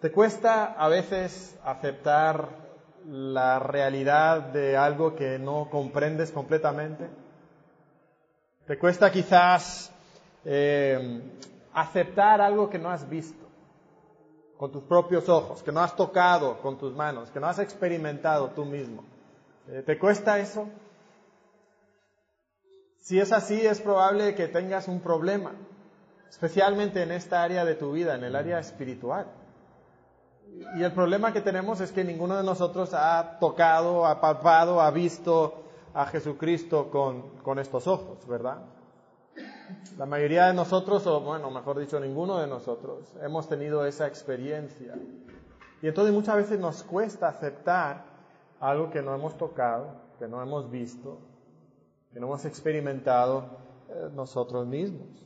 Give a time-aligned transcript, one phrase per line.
[0.00, 2.50] ¿Te cuesta a veces aceptar
[3.06, 7.08] la realidad de algo que no comprendes completamente?
[8.66, 9.90] ¿Te cuesta quizás
[10.44, 11.22] eh,
[11.72, 13.46] aceptar algo que no has visto
[14.58, 18.50] con tus propios ojos, que no has tocado con tus manos, que no has experimentado
[18.50, 19.02] tú mismo?
[19.66, 20.68] Eh, ¿Te cuesta eso?
[22.98, 25.52] Si es así, es probable que tengas un problema,
[26.28, 29.26] especialmente en esta área de tu vida, en el área espiritual.
[30.76, 34.90] Y el problema que tenemos es que ninguno de nosotros ha tocado, ha palpado, ha
[34.90, 35.64] visto
[35.94, 38.58] a Jesucristo con, estos ojos, ¿verdad?
[39.98, 44.94] La mayoría de nosotros, o bueno, mejor dicho, ninguno de nosotros, hemos tenido esa experiencia.
[45.82, 48.04] Y entonces muchas veces nos cuesta aceptar
[48.60, 49.88] algo que no hemos tocado,
[50.18, 51.18] que no hemos visto,
[52.12, 53.44] que no hemos experimentado
[53.88, 55.25] eh, nosotros mismos.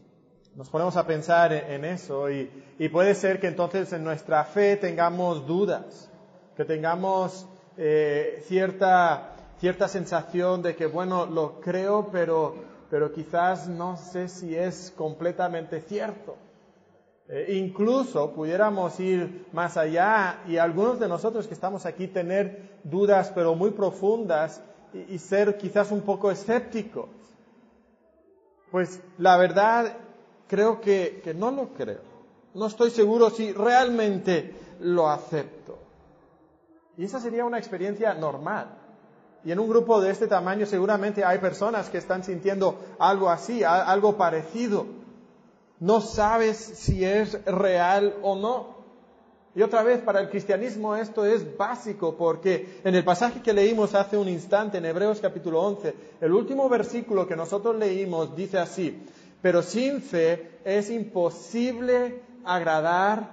[0.57, 2.51] Nos ponemos a pensar en eso y,
[2.93, 6.11] puede ser que entonces en nuestra fe tengamos dudas,
[6.57, 12.57] que tengamos eh, cierta, cierta sensación de que, bueno, lo creo, pero,
[12.91, 16.37] pero quizás no sé si es completamente cierto.
[17.29, 23.31] Eh, incluso pudiéramos ir más allá y algunos de nosotros que estamos aquí tener dudas,
[23.33, 24.61] pero muy profundas
[24.93, 27.09] y, y ser quizás un poco escépticos.
[28.73, 29.97] Pues la verdad
[30.51, 32.01] creo que, no lo creo.
[32.55, 35.79] No estoy seguro si realmente lo acepto.
[36.97, 38.77] Y esa sería una experiencia normal.
[39.45, 43.63] Y en un grupo de este tamaño seguramente hay personas que están sintiendo algo así,
[43.63, 44.87] algo parecido.
[45.79, 48.81] No sabes si es real o no.
[49.55, 53.95] Y otra vez, para el cristianismo esto es básico porque en el pasaje que leímos
[53.95, 59.01] hace un instante en Hebreos capítulo 11, el último versículo que nosotros leímos dice así,
[59.43, 63.31] pero sin fe es imposible agradar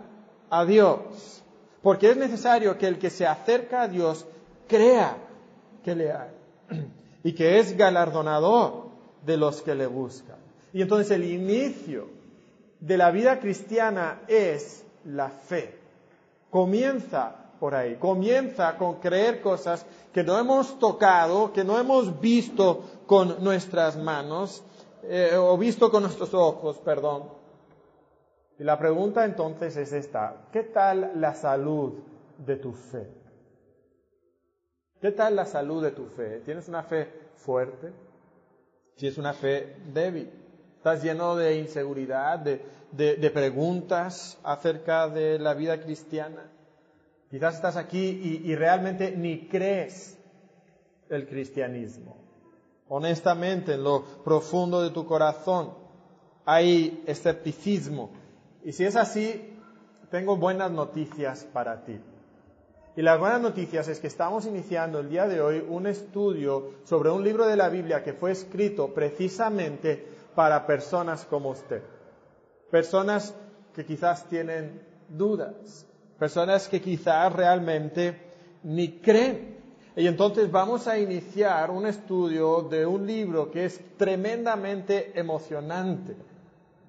[0.50, 1.44] a Dios.
[1.82, 4.26] Porque es necesario que el que se acerca a Dios
[4.68, 5.18] crea
[5.84, 6.32] que le hay
[7.24, 8.88] y que es galardonador
[9.26, 10.38] de los que le buscan.
[10.74, 12.10] Y entonces el inicio
[12.80, 15.78] de la vida cristiana es la fe.
[16.50, 22.84] Comienza por ahí, comienza con creer cosas que no hemos tocado, que no hemos visto
[23.08, 24.64] con nuestras manos,
[25.10, 27.30] eh, o visto con nuestros ojos, perdón.
[28.60, 31.94] Y la pregunta entonces es esta, ¿qué tal la salud
[32.38, 33.08] de tu fe?
[35.00, 36.42] ¿Qué tal la salud de tu fe?
[36.44, 37.94] ¿Tienes una fe fuerte?
[38.96, 40.32] Si es una fe débil,
[40.76, 46.50] estás lleno de inseguridad, de, preguntas acerca de la vida cristiana.
[47.30, 50.18] Quizás estás aquí y realmente ni crees
[51.10, 52.27] el cristianismo
[52.90, 55.74] honestamente en lo profundo de tu corazón
[56.46, 58.12] hay escepticismo.
[58.64, 59.54] Y si es así,
[60.10, 62.00] tengo buenas noticias para ti.
[62.96, 67.12] Y las buenas noticias es que estamos iniciando el día de hoy un estudio sobre
[67.12, 71.84] un libro de la Biblia que fue escrito precisamente para personas como usted.
[72.72, 73.36] Personas
[73.76, 75.86] que quizás tienen dudas,
[76.18, 78.20] personas que quizás realmente
[78.64, 79.57] ni creen
[79.98, 86.16] y entonces vamos a iniciar un estudio de un libro que es tremendamente emocionante.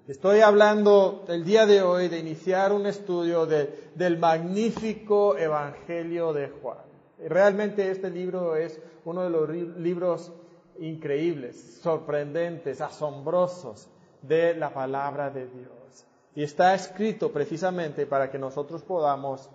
[0.07, 6.85] Estoy hablando el día de hoy de iniciar un estudio del magnífico Evangelio de Juan.
[7.19, 9.49] Realmente este libro es uno de los
[9.79, 10.31] libros
[10.79, 13.89] increíbles, sorprendentes, asombrosos
[14.21, 16.05] de la palabra de Dios.
[16.35, 19.49] Y está escrito precisamente para que nosotros podamos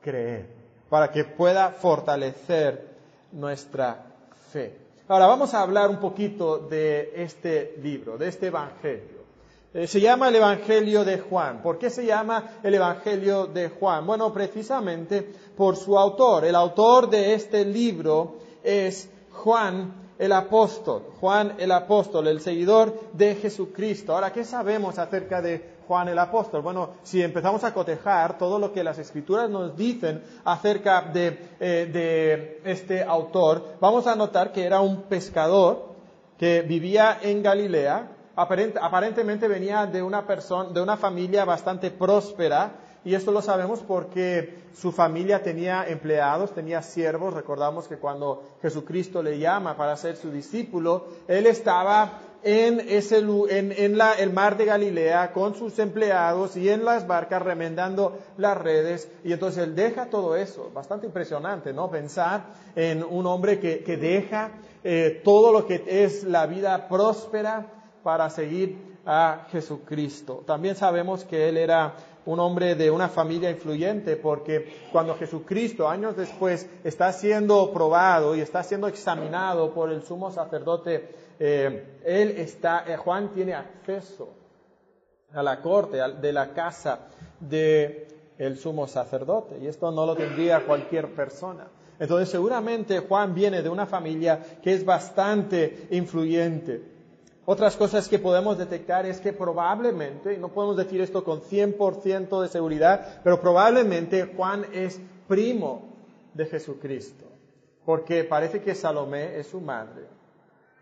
[0.00, 2.88] creer para que pueda fortalecer
[3.32, 4.06] nuestra
[4.52, 4.78] fe.
[5.08, 9.24] Ahora vamos a hablar un poquito de este libro, de este Evangelio.
[9.74, 11.60] Eh, se llama el Evangelio de Juan.
[11.60, 14.06] ¿Por qué se llama el Evangelio de Juan?
[14.06, 16.44] Bueno, precisamente por su autor.
[16.44, 23.34] El autor de este libro es Juan el apóstol, Juan el apóstol, el seguidor de
[23.34, 24.14] Jesucristo.
[24.14, 26.62] Ahora, ¿qué sabemos acerca de Juan el apóstol?
[26.62, 32.60] Bueno, si empezamos a cotejar todo lo que las escrituras nos dicen acerca de, eh,
[32.64, 35.94] este autor, vamos a notar que era un pescador
[36.38, 42.72] que vivía en Galilea, aparentemente venía de una de una familia bastante próspera,
[43.04, 47.34] y esto lo sabemos porque su familia tenía empleados, tenía siervos.
[47.34, 53.72] Recordamos que cuando Jesucristo le llama para ser su discípulo, él estaba en, ese, en,
[53.72, 58.56] en la, el mar de Galilea con sus empleados y en las barcas remendando las
[58.58, 59.10] redes.
[59.24, 60.70] Y entonces él deja todo eso.
[60.72, 61.90] Bastante impresionante, ¿no?
[61.90, 62.44] Pensar
[62.76, 64.52] en un hombre que, que deja
[64.84, 67.66] eh, todo lo que es la vida próspera
[68.02, 70.42] para seguir a Jesucristo.
[70.46, 71.94] También sabemos que él era
[72.26, 78.40] un hombre de una familia influyente, porque cuando Jesucristo, años después, está siendo probado y
[78.40, 81.08] está siendo examinado por el sumo sacerdote,
[81.38, 84.32] eh, él está, eh, Juan tiene acceso
[85.32, 87.00] a la corte, de la casa
[87.40, 88.08] de
[88.38, 91.68] el sumo sacerdote, y esto no lo tendría cualquier persona.
[91.98, 96.82] Entonces seguramente Juan viene de una familia que es bastante influyente.
[97.46, 102.48] Otras cosas que podemos detectar es que probablemente, no podemos decir esto con 100% de
[102.48, 105.94] seguridad, pero probablemente Juan es primo
[106.32, 107.26] de Jesucristo,
[107.84, 110.06] porque parece que Salomé es su madre,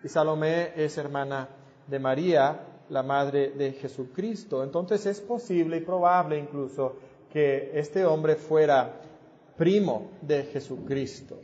[0.03, 1.49] y Salomé es hermana
[1.87, 4.63] de María, la madre de Jesucristo.
[4.63, 6.97] Entonces es posible y probable incluso
[7.33, 9.01] que este hombre fuera
[9.57, 11.39] primo de Jesucristo.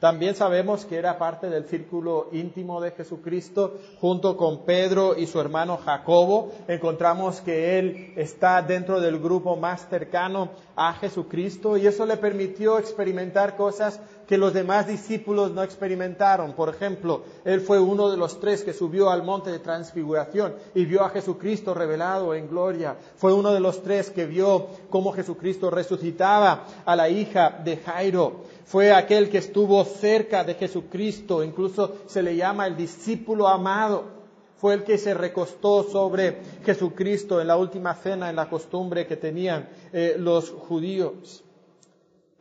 [0.00, 5.38] También sabemos que era parte del círculo íntimo de Jesucristo, junto con Pedro y su
[5.38, 6.52] hermano Jacobo.
[6.68, 12.78] Encontramos que él está dentro del grupo más cercano a Jesucristo y eso le permitió
[12.78, 16.54] experimentar cosas que los demás discípulos no experimentaron.
[16.54, 20.86] Por ejemplo, él fue uno de los tres que subió al monte de transfiguración y
[20.86, 22.96] vio a Jesucristo revelado en gloria.
[23.16, 28.44] Fue uno de los tres que vio cómo Jesucristo resucitaba a la hija de Jairo
[28.70, 34.19] fue aquel que estuvo cerca de Jesucristo, incluso se le llama el discípulo amado.
[34.60, 39.16] Fue el que se recostó sobre Jesucristo en la última cena, en la costumbre que
[39.16, 41.42] tenían eh, los judíos.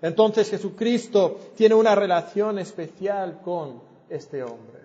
[0.01, 4.79] Entonces Jesucristo tiene una relación especial con este hombre.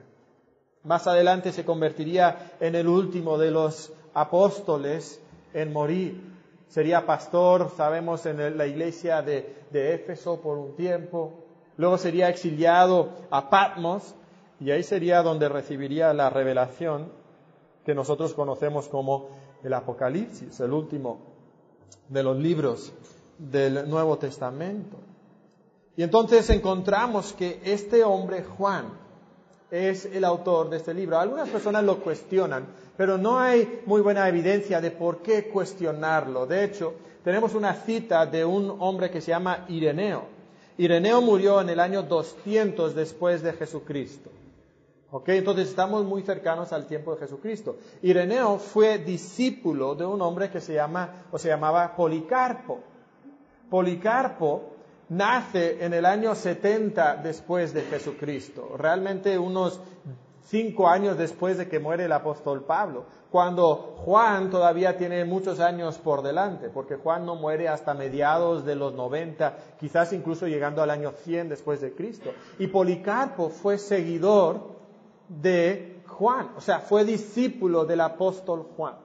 [0.85, 5.21] Más adelante se convertiría en el último de los apóstoles
[5.53, 6.35] en morir
[6.75, 11.45] sería pastor, sabemos, en la iglesia de, Éfeso por un tiempo.
[11.77, 14.15] Luego sería exiliado a Patmos
[14.59, 17.13] y ahí sería donde recibiría la revelación
[17.85, 19.29] que nosotros conocemos como
[19.63, 21.19] el Apocalipsis, el último
[22.09, 22.93] de los libros
[23.39, 24.97] del Nuevo Testamento.
[25.97, 28.87] Y entonces encontramos que este hombre Juan
[29.71, 31.19] es el autor de este libro.
[31.19, 32.67] Algunas personas lo cuestionan
[32.97, 36.47] pero no hay muy buena evidencia de por qué cuestionarlo.
[36.47, 36.95] De hecho,
[37.25, 40.27] tenemos una cita de un hombre que se llama Ireneo.
[40.79, 44.31] Ireneo murió en el año 200 después de Jesucristo.
[45.15, 45.29] ¿Ok?
[45.29, 47.77] Entonces estamos muy cercanos al tiempo de Jesucristo.
[48.03, 52.81] Ireneo fue discípulo de un hombre que se llama o se llamaba Policarpo.
[53.71, 54.73] Policarpo
[55.11, 59.81] nace en el año 70 después de Jesucristo, realmente unos
[60.47, 65.97] cinco años después de que muere el apóstol Pablo, cuando Juan todavía tiene muchos años
[65.99, 70.91] por delante, porque Juan no muere hasta mediados de los 90, quizás incluso llegando al
[70.91, 72.33] año 100 después de Cristo.
[72.59, 74.74] Y Policarpo fue seguidor
[75.29, 78.97] de Juan, o sea, fue discípulo del apóstol Juan.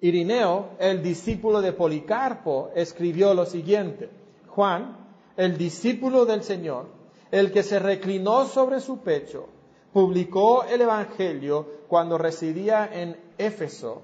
[0.00, 4.10] Irineo, el discípulo de Policarpo, escribió lo siguiente,
[4.48, 4.96] Juan,
[5.36, 6.86] el discípulo del Señor,
[7.30, 9.48] el que se reclinó sobre su pecho,
[9.92, 14.02] publicó el Evangelio cuando residía en Éfeso,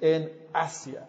[0.00, 1.08] en Asia.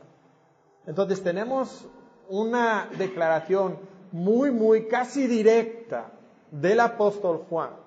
[0.85, 1.87] Entonces tenemos
[2.29, 3.77] una declaración
[4.11, 6.11] muy, muy casi directa
[6.51, 7.82] del apóstol Juan,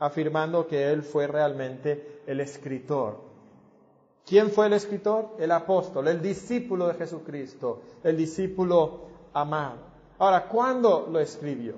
[0.00, 3.20] afirmando que él fue realmente el escritor.
[4.26, 5.36] ¿Quién fue el escritor?
[5.38, 9.78] El apóstol, el discípulo de Jesucristo, el discípulo amado.
[10.18, 11.74] Ahora, ¿cuándo lo escribió?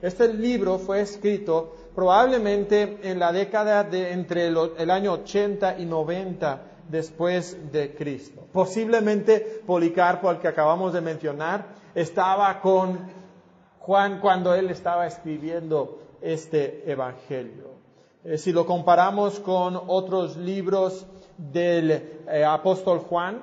[0.00, 6.62] Este libro fue escrito probablemente en la década de entre el, año 80 y 90
[6.88, 8.46] después de Cristo.
[8.52, 12.98] Posiblemente Policarpo, al que acabamos de mencionar, estaba con
[13.80, 17.78] Juan cuando él estaba escribiendo este Evangelio.
[18.24, 21.06] Eh, si lo comparamos con otros libros
[21.36, 23.42] del eh, apóstol Juan,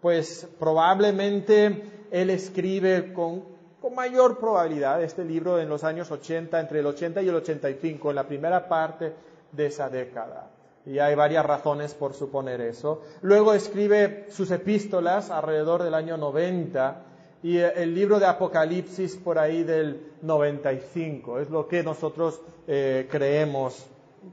[0.00, 6.80] pues probablemente él escribe con con mayor probabilidad este libro en los años 80, entre
[6.80, 9.12] el 80 y el 85, en la primera parte
[9.52, 10.50] de esa década.
[10.86, 13.02] Y hay varias razones por suponer eso.
[13.22, 17.02] Luego escribe sus epístolas alrededor del año 90
[17.46, 21.38] y el libro de Apocalipsis por ahí del 95.
[21.38, 23.86] Es lo que nosotros eh, creemos.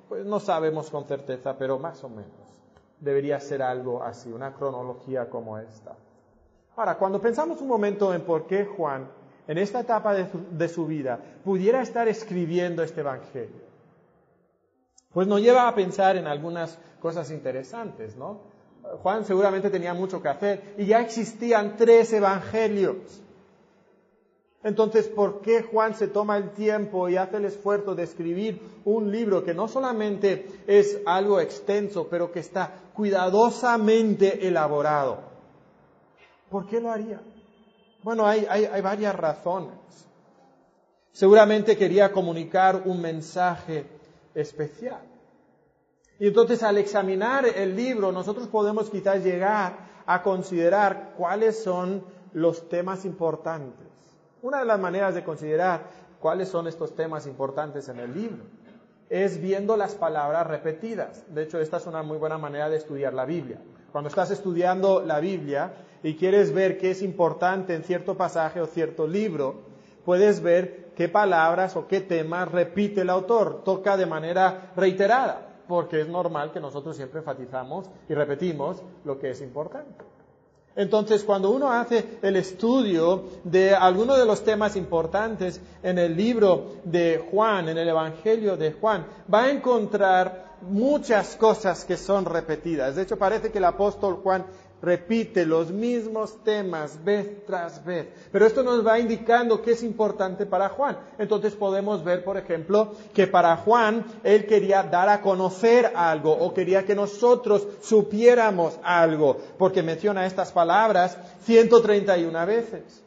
[0.09, 2.31] Pues no sabemos con certeza, pero más o menos.
[2.99, 5.95] Debería ser algo así, una cronología como esta.
[6.75, 9.07] Ahora, cuando pensamos un momento en por qué Juan
[9.47, 13.61] en esta etapa de su, vida pudiera estar escribiendo este Evangelio?
[15.13, 18.52] Pues nos lleva a pensar en algunas cosas interesantes, ¿no?
[19.01, 23.21] Juan seguramente tenía mucho que hacer y ya existían tres evangelios.
[24.63, 29.11] Entonces, ¿por qué Juan se toma el tiempo y hace el esfuerzo de escribir un
[29.11, 35.19] libro que no solamente es algo extenso, pero que está cuidadosamente elaborado?
[36.49, 37.21] ¿Por qué lo haría?
[38.03, 39.75] Bueno, hay, hay varias razones.
[41.11, 43.85] Seguramente quería comunicar un mensaje
[44.33, 45.12] especial.
[46.23, 49.75] Y entonces al examinar el libro, nosotros podemos quizás llegar
[50.05, 52.01] a considerar cuáles son
[52.31, 53.89] los temas importantes.
[54.41, 55.81] Una de las maneras de considerar
[56.21, 58.41] cuáles son estos temas importantes en el libro
[59.09, 61.25] es viendo las palabras repetidas.
[61.27, 63.59] De hecho, esta es una muy buena manera de estudiar la Biblia.
[63.91, 68.65] Cuando estás estudiando la Biblia y quieres ver qué es importante en cierto pasaje o
[68.65, 69.63] cierto libro,
[70.05, 76.01] puedes ver qué palabras o qué temas repite el autor, toca de manera reiterada, porque
[76.01, 80.05] es normal que nosotros siempre enfatizamos y repetimos lo que es importante.
[80.75, 86.73] Entonces, cuando uno hace el estudio de algunos de los temas importantes en el libro
[86.83, 89.03] de Juan, en el Evangelio de Juan,
[89.33, 92.95] va a encontrar muchas cosas que son repetidas.
[92.95, 94.45] De hecho, parece que el apóstol Juan
[94.83, 98.07] repite los mismos temas vez tras vez.
[98.31, 100.97] Pero esto nos va indicando qué es importante para Juan.
[101.17, 106.53] Entonces podemos ver, por ejemplo, que para Juan él quería dar a conocer algo o
[106.53, 113.02] quería que nosotros supiéramos algo, porque menciona estas palabras 131 veces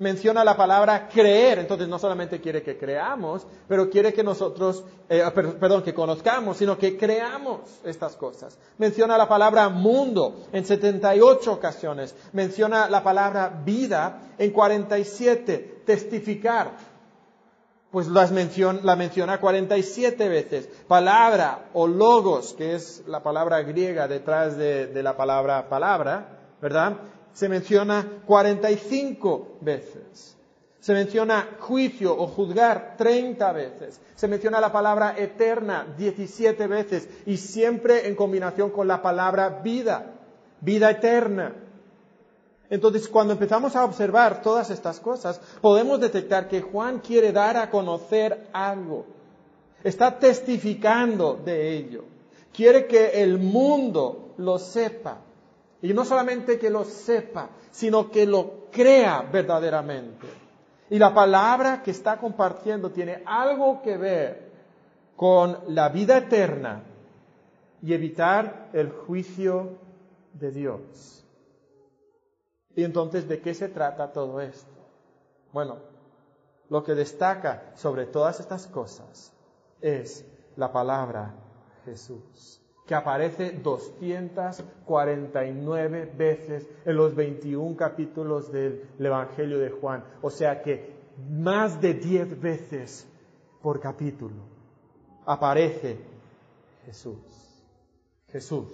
[0.00, 1.60] menciona la palabra creer.
[1.60, 6.76] Entonces no solamente quiere que creamos, pero quiere que nosotros, eh, perdón, que conozcamos, sino
[6.76, 8.58] que creamos estas cosas.
[8.78, 12.16] Menciona la palabra mundo en 78 ocasiones.
[12.32, 15.82] Menciona la palabra vida en 47.
[15.86, 16.72] Testificar.
[17.90, 18.30] Pues las
[18.84, 20.68] la menciona 47 veces.
[20.86, 26.98] Palabra o logos, que es la palabra griega detrás de, de la palabra palabra, ¿verdad?
[27.32, 30.36] Se menciona 45 veces.
[30.80, 34.00] Se menciona juicio o juzgar 30 veces.
[34.14, 40.14] Se menciona la palabra eterna 17 veces y siempre en combinación con la palabra vida,
[40.60, 41.54] vida eterna.
[42.70, 47.68] Entonces, cuando empezamos a observar todas estas cosas, podemos detectar que Juan quiere dar a
[47.68, 49.06] conocer algo.
[49.82, 52.04] Está testificando de ello.
[52.52, 55.18] Quiere que el mundo lo sepa.
[55.82, 60.26] Y no solamente que lo sepa, sino que lo crea verdaderamente.
[60.90, 64.50] Y la palabra que está compartiendo tiene algo que ver
[65.16, 66.82] con la vida eterna
[67.82, 69.78] y evitar el juicio
[70.34, 71.24] de Dios.
[72.74, 74.70] Y entonces, ¿de qué se trata todo esto?
[75.52, 75.78] Bueno,
[76.68, 79.32] lo que destaca sobre todas estas cosas
[79.80, 80.24] es
[80.56, 81.34] la palabra
[81.84, 82.59] Jesús
[82.90, 90.02] que aparece 249 veces en los 21 capítulos del Evangelio de Juan.
[90.22, 90.98] O sea que
[91.30, 93.06] más de 10 veces
[93.62, 94.42] por capítulo
[95.24, 96.00] aparece
[96.84, 97.62] Jesús.
[98.26, 98.72] Jesús.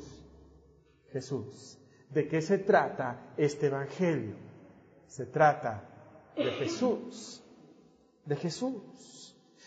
[1.13, 1.79] Jesús.
[2.09, 4.37] ¿De qué se trata este Evangelio?
[5.09, 5.85] Se trata
[6.35, 7.45] de Jesús.
[8.25, 9.16] De Jesús.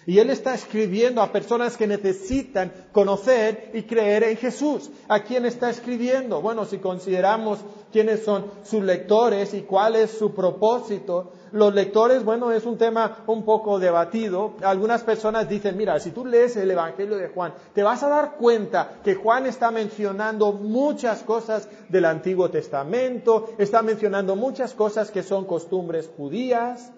[0.06, 4.90] Y Él está escribiendo a personas que necesitan conocer y creer en Jesús.
[5.08, 6.42] ¿A quién está escribiendo?
[6.42, 7.60] Bueno, si consideramos
[7.92, 13.24] quiénes son sus lectores y cuál es su propósito, los lectores, bueno, es un tema
[13.28, 14.54] un poco debatido.
[14.64, 18.36] Algunas personas dicen, mira, si tú lees el Evangelio de Juan, te vas a dar
[18.38, 25.24] cuenta que Juan está mencionando muchas cosas del Antiguo Testamento, está mencionando muchas cosas que
[25.24, 26.92] son costumbres judías,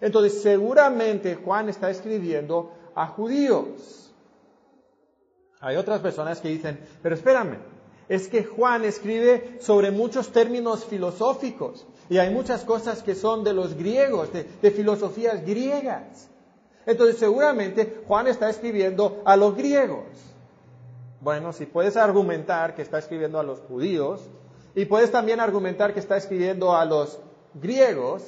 [0.00, 4.12] entonces, seguramente Juan está escribiendo a judíos.
[5.60, 7.58] Hay otras personas que dicen, pero espérame,
[8.08, 13.54] es que Juan escribe sobre muchos términos filosóficos y hay muchas cosas que son de
[13.54, 16.28] los griegos, de, de filosofías griegas.
[16.86, 20.04] Entonces, seguramente Juan está escribiendo a los griegos.
[21.20, 24.20] Bueno, si puedes argumentar que está escribiendo a los judíos
[24.74, 27.18] y puedes también argumentar que está escribiendo a los
[27.54, 28.22] griegos,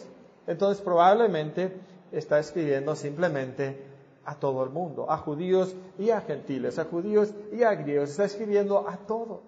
[0.47, 1.73] entonces probablemente
[2.13, 3.83] está escribiendo simplemente
[4.25, 8.25] a todo el mundo, a judíos y a gentiles, a judíos y a griegos, está
[8.25, 9.41] escribiendo a todos.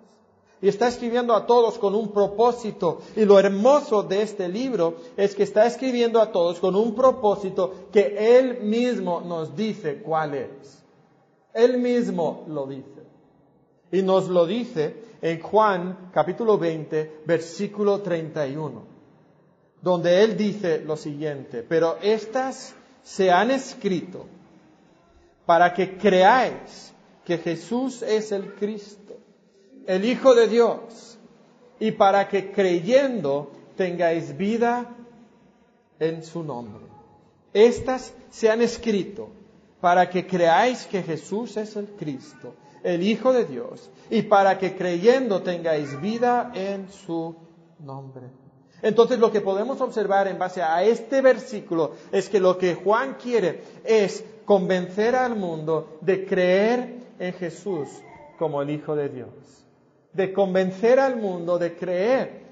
[0.61, 3.01] Y está escribiendo a todos con un propósito.
[3.15, 7.73] Y lo hermoso de este libro es que está escribiendo a todos con un propósito
[7.93, 10.85] que Él mismo nos dice cuál es.
[11.55, 13.03] Él mismo lo dice.
[13.93, 18.98] Y nos lo dice en Juan capítulo 20, versículo 31
[19.81, 24.27] donde él dice lo siguiente, pero estas se han escrito
[25.47, 26.93] para que creáis
[27.25, 29.17] que Jesús es el Cristo,
[29.87, 31.19] el Hijo de Dios,
[31.81, 34.95] y para que creyendo tengáis vida
[35.99, 36.85] en su nombre.
[37.53, 39.31] Estas se han escrito
[39.81, 44.77] para que creáis que Jesús es el Cristo, el Hijo de Dios, y para que
[44.77, 47.37] creyendo tengáis vida en su
[47.79, 48.27] nombre.
[48.83, 53.17] Entonces lo que podemos observar en base a este versículo es que lo que Juan
[53.21, 57.89] quiere es convencer al mundo de creer en Jesús
[58.39, 59.67] como el Hijo de Dios.
[60.13, 62.43] De convencer al mundo de creer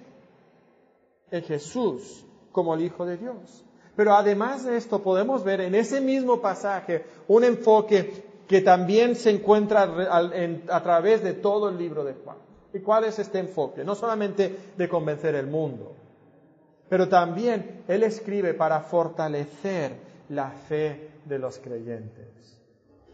[1.30, 3.64] en Jesús como el Hijo de Dios.
[3.94, 9.30] Pero además de esto podemos ver en ese mismo pasaje un enfoque que también se
[9.30, 12.36] encuentra a través de todo el libro de Juan.
[12.74, 13.84] ¿Y cuál es este enfoque?
[13.84, 15.94] No solamente de convencer el mundo,
[16.88, 19.96] pero también Él escribe para fortalecer
[20.28, 22.58] la fe de los creyentes,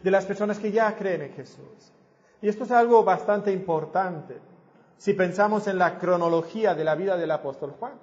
[0.03, 1.93] de las personas que ya creen en Jesús.
[2.41, 4.37] Y esto es algo bastante importante
[4.99, 7.95] si pensamos en la cronología de la vida del apóstol Juan.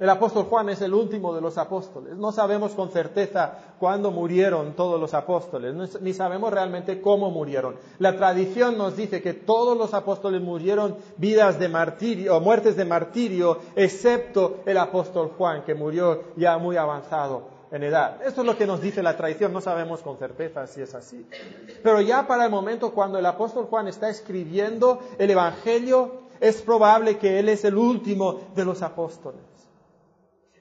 [0.00, 2.16] El apóstol Juan es el último de los apóstoles.
[2.16, 7.76] No sabemos con certeza cuándo murieron todos los apóstoles, ni sabemos realmente cómo murieron.
[7.98, 12.86] La tradición nos dice que todos los apóstoles murieron vidas de martirio, o muertes de
[12.86, 18.22] martirio, excepto el apóstol Juan, que murió ya muy avanzado en edad.
[18.24, 21.26] Esto es lo que nos dice la tradición, no sabemos con certeza si es así.
[21.82, 27.18] Pero ya para el momento cuando el apóstol Juan está escribiendo el Evangelio, es probable
[27.18, 29.49] que él es el último de los apóstoles.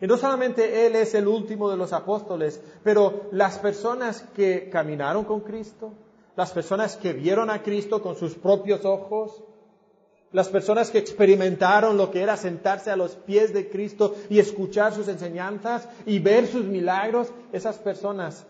[0.01, 5.25] Y no solamente Él es el último de los apóstoles, pero las personas que caminaron
[5.25, 5.93] con Cristo,
[6.37, 9.43] las personas que vieron a Cristo con sus propios ojos,
[10.31, 14.93] las personas que experimentaron lo que era sentarse a los pies de Cristo y escuchar
[14.93, 18.45] sus enseñanzas y ver sus milagros, esas personas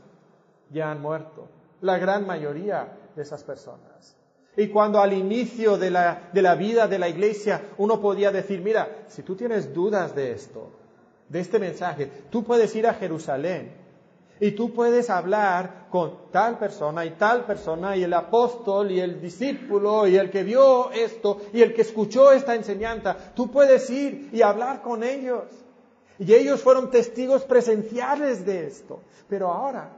[0.69, 1.47] ya han muerto.
[1.81, 4.15] La gran mayoría de esas personas.
[4.57, 8.61] Y cuando al inicio de la, de la vida de la iglesia uno podía decir,
[8.61, 10.78] mira, si tú tienes dudas de esto,
[11.29, 12.07] de este mensaje.
[12.29, 13.71] Tú puedes ir a Jerusalén
[14.39, 19.21] y tú puedes hablar con tal persona y tal persona y el apóstol y el
[19.21, 23.15] discípulo y el que vio esto y el que escuchó esta enseñanza.
[23.35, 25.43] Tú puedes ir y hablar con ellos.
[26.17, 29.01] Y ellos fueron testigos presenciales de esto.
[29.27, 29.97] Pero ahora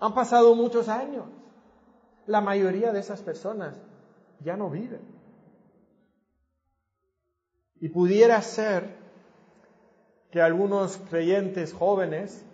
[0.00, 1.26] han pasado muchos años.
[2.26, 3.74] La mayoría de esas personas
[4.44, 5.00] ya no viven.
[7.80, 8.99] Y pudiera ser
[10.30, 12.44] que algunos creyentes jóvenes,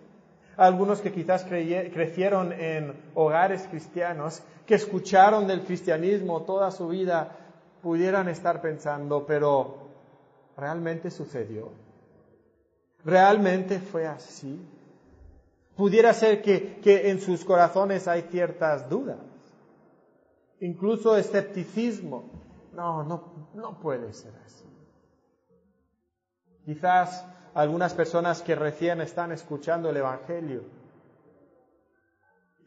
[0.55, 7.31] algunos que quizás crecieron en hogares cristianos, que escucharon del cristianismo toda su vida,
[7.81, 9.77] pudieran estar pensando, pero
[10.57, 11.71] ¿realmente sucedió?
[13.05, 14.59] ¿Realmente fue así?
[15.75, 19.19] Pudiera ser que, que en sus corazones hay ciertas dudas,
[20.59, 22.31] incluso escepticismo.
[22.73, 24.65] No, no, no puede ser así.
[26.65, 27.25] Quizás
[27.57, 30.61] algunas personas que recién están escuchando el Evangelio.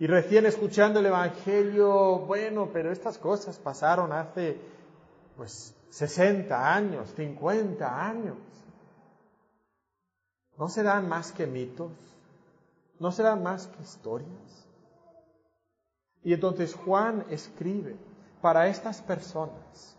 [0.00, 4.58] Y recién escuchando el Evangelio, bueno, pero estas cosas pasaron hace
[5.36, 8.36] pues 60 años, 50 años.
[10.58, 11.92] ¿No serán más que mitos?
[12.98, 14.66] ¿No serán más que historias?
[16.24, 17.94] Y entonces Juan escribe
[18.42, 19.96] para estas personas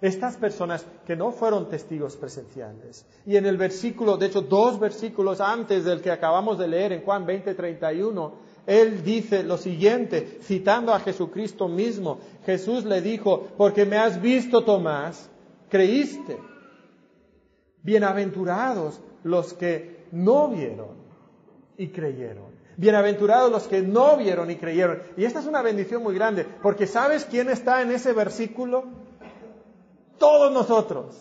[0.00, 3.06] estas personas que no fueron testigos presenciales.
[3.24, 7.02] Y en el versículo, de hecho, dos versículos antes del que acabamos de leer en
[7.02, 8.34] Juan 20, 31,
[8.66, 12.18] él dice lo siguiente, citando a Jesucristo mismo.
[12.44, 15.30] Jesús le dijo, porque me has visto, Tomás,
[15.70, 16.38] creíste.
[17.82, 20.96] Bienaventurados los que no vieron
[21.78, 22.56] y creyeron.
[22.76, 25.02] Bienaventurados los que no vieron y creyeron.
[25.16, 29.05] Y esta es una bendición muy grande, porque ¿sabes quién está en ese versículo?
[30.18, 31.16] Todos nosotros,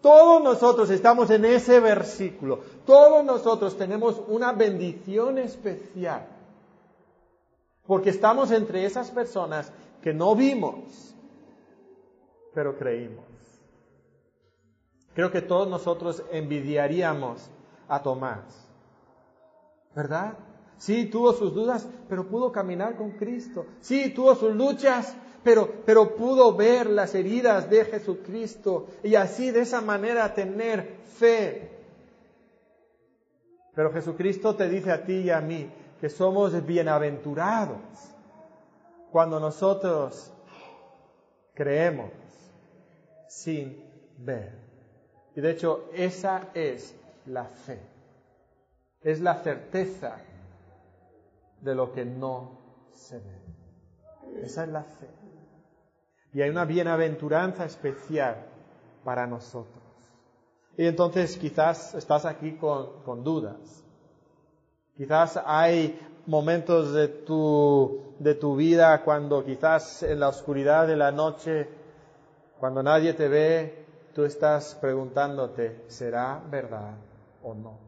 [0.00, 2.60] todos nosotros estamos en ese versículo.
[2.84, 6.26] Todos nosotros tenemos una bendición especial.
[7.86, 11.14] Porque estamos entre esas personas que no vimos,
[12.52, 13.24] pero creímos.
[15.14, 17.48] Creo que todos nosotros envidiaríamos
[17.88, 18.68] a Tomás.
[19.94, 20.34] ¿Verdad?
[20.78, 23.66] Sí, tuvo sus dudas, pero pudo caminar con Cristo.
[23.80, 29.60] Sí, tuvo sus luchas, pero, pero pudo ver las heridas de Jesucristo y así de
[29.60, 31.70] esa manera tener fe.
[33.74, 37.80] Pero Jesucristo te dice a ti y a mí que somos bienaventurados
[39.10, 40.32] cuando nosotros
[41.54, 42.10] creemos
[43.28, 43.82] sin
[44.18, 44.58] ver.
[45.34, 46.94] Y de hecho, esa es
[47.26, 47.80] la fe.
[49.00, 50.18] Es la certeza
[51.60, 52.58] de lo que no
[52.92, 54.42] se ve.
[54.42, 55.21] Esa es la fe.
[56.32, 58.46] Y hay una bienaventuranza especial
[59.04, 59.82] para nosotros.
[60.76, 63.84] Y entonces quizás estás aquí con, con dudas.
[64.96, 71.10] Quizás hay momentos de tu, de tu vida cuando quizás en la oscuridad de la
[71.10, 71.68] noche,
[72.58, 76.94] cuando nadie te ve, tú estás preguntándote, ¿será verdad
[77.42, 77.78] o no?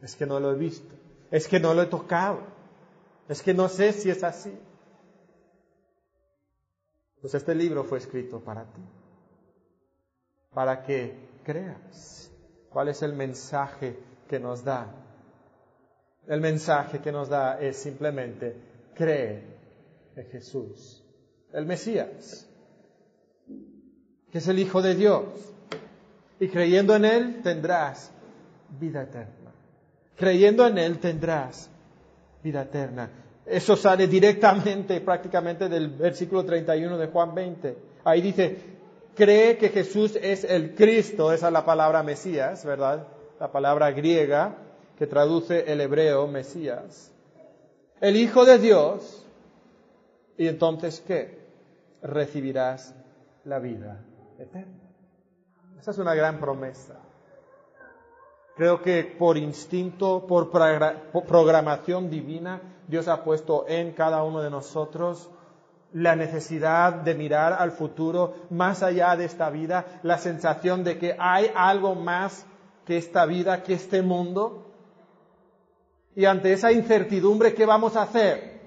[0.00, 0.94] Es que no lo he visto,
[1.30, 2.40] es que no lo he tocado,
[3.28, 4.56] es que no sé si es así.
[7.20, 8.82] Pues este libro fue escrito para ti,
[10.54, 12.30] para que creas.
[12.70, 14.94] ¿Cuál es el mensaje que nos da?
[16.26, 18.54] El mensaje que nos da es simplemente
[18.94, 19.42] cree
[20.14, 21.02] en Jesús,
[21.52, 22.48] el Mesías,
[24.30, 25.24] que es el Hijo de Dios.
[26.40, 28.12] Y creyendo en Él tendrás
[28.78, 29.52] vida eterna.
[30.16, 31.70] Creyendo en Él tendrás
[32.42, 33.10] vida eterna.
[33.48, 37.76] Eso sale directamente, prácticamente del versículo 31 de Juan 20.
[38.04, 38.56] Ahí dice,
[39.14, 43.06] cree que Jesús es el Cristo, esa es la palabra Mesías, ¿verdad?
[43.40, 44.56] La palabra griega
[44.98, 47.12] que traduce el hebreo Mesías.
[48.00, 49.24] El Hijo de Dios.
[50.36, 51.38] Y entonces, ¿qué?
[52.02, 52.94] Recibirás
[53.44, 54.04] la vida
[54.38, 54.88] eterna.
[55.80, 56.96] Esa es una gran promesa.
[58.58, 65.30] Creo que por instinto, por programación divina, Dios ha puesto en cada uno de nosotros
[65.92, 71.14] la necesidad de mirar al futuro más allá de esta vida, la sensación de que
[71.20, 72.44] hay algo más
[72.84, 74.66] que esta vida, que este mundo.
[76.16, 78.60] Y ante esa incertidumbre, ¿qué vamos a hacer?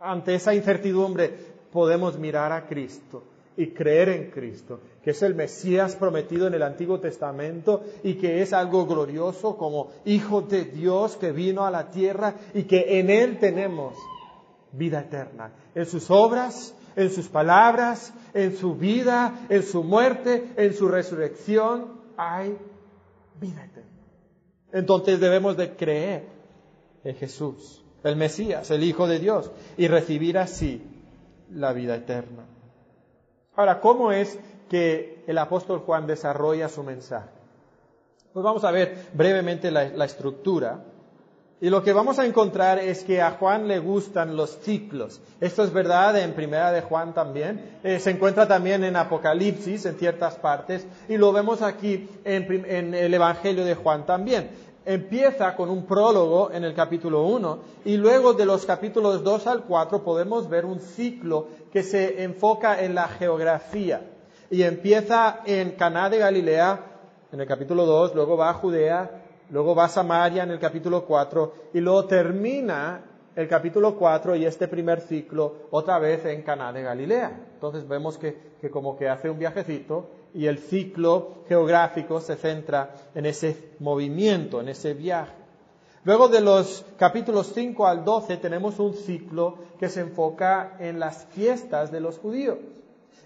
[0.00, 1.30] Ante esa incertidumbre
[1.72, 3.22] podemos mirar a Cristo
[3.56, 8.42] y creer en Cristo, que es el Mesías prometido en el Antiguo Testamento y que
[8.42, 13.10] es algo glorioso como Hijo de Dios que vino a la tierra y que en
[13.10, 13.94] Él tenemos
[14.72, 15.52] vida eterna.
[15.74, 22.00] En sus obras, en sus palabras, en su vida, en su muerte, en su resurrección,
[22.16, 22.56] hay
[23.40, 23.90] vida eterna.
[24.72, 26.26] Entonces debemos de creer
[27.04, 30.82] en Jesús, el Mesías, el Hijo de Dios, y recibir así
[31.50, 32.46] la vida eterna.
[33.54, 34.38] Ahora, ¿cómo es
[34.70, 37.28] que el apóstol Juan desarrolla su mensaje?
[38.32, 40.84] Pues vamos a ver brevemente la, estructura.
[41.60, 45.20] Y lo que vamos a encontrar es que a Juan le gustan los ciclos.
[45.40, 47.78] Esto es verdad en Primera de Juan también.
[47.84, 50.86] Eh, se encuentra también en Apocalipsis en ciertas partes.
[51.08, 54.50] Y lo vemos aquí en, en el Evangelio de Juan también
[54.84, 59.64] empieza con un prólogo en el capítulo 1 y luego de los capítulos 2 al
[59.64, 64.02] 4 podemos ver un ciclo que se enfoca en la geografía
[64.50, 66.92] y empieza en Caná de Galilea
[67.32, 71.06] en el capítulo 2, luego va a Judea, luego va a Samaria en el capítulo
[71.06, 76.72] 4 y luego termina el capítulo 4 y este primer ciclo otra vez en Caná
[76.72, 77.46] de Galilea.
[77.54, 82.94] Entonces vemos que, que como que hace un viajecito y el ciclo geográfico se centra
[83.14, 85.42] en ese movimiento, en ese viaje.
[86.04, 91.26] Luego de los capítulos 5 al 12 tenemos un ciclo que se enfoca en las
[91.26, 92.58] fiestas de los judíos.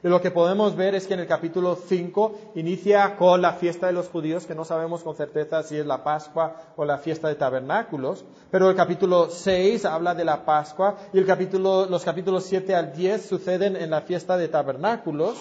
[0.04, 3.86] Y lo que podemos ver es que en el capítulo 5 inicia con la fiesta
[3.86, 7.28] de los judíos, que no sabemos con certeza si es la Pascua o la fiesta
[7.28, 12.44] de tabernáculos, pero el capítulo 6 habla de la Pascua y el capítulo, los capítulos
[12.44, 15.38] 7 al 10 suceden en la fiesta de tabernáculos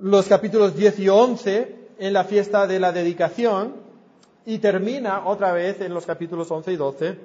[0.00, 3.74] los capítulos 10 y 11 en la fiesta de la dedicación
[4.46, 7.18] y termina otra vez en los capítulos 11 y 12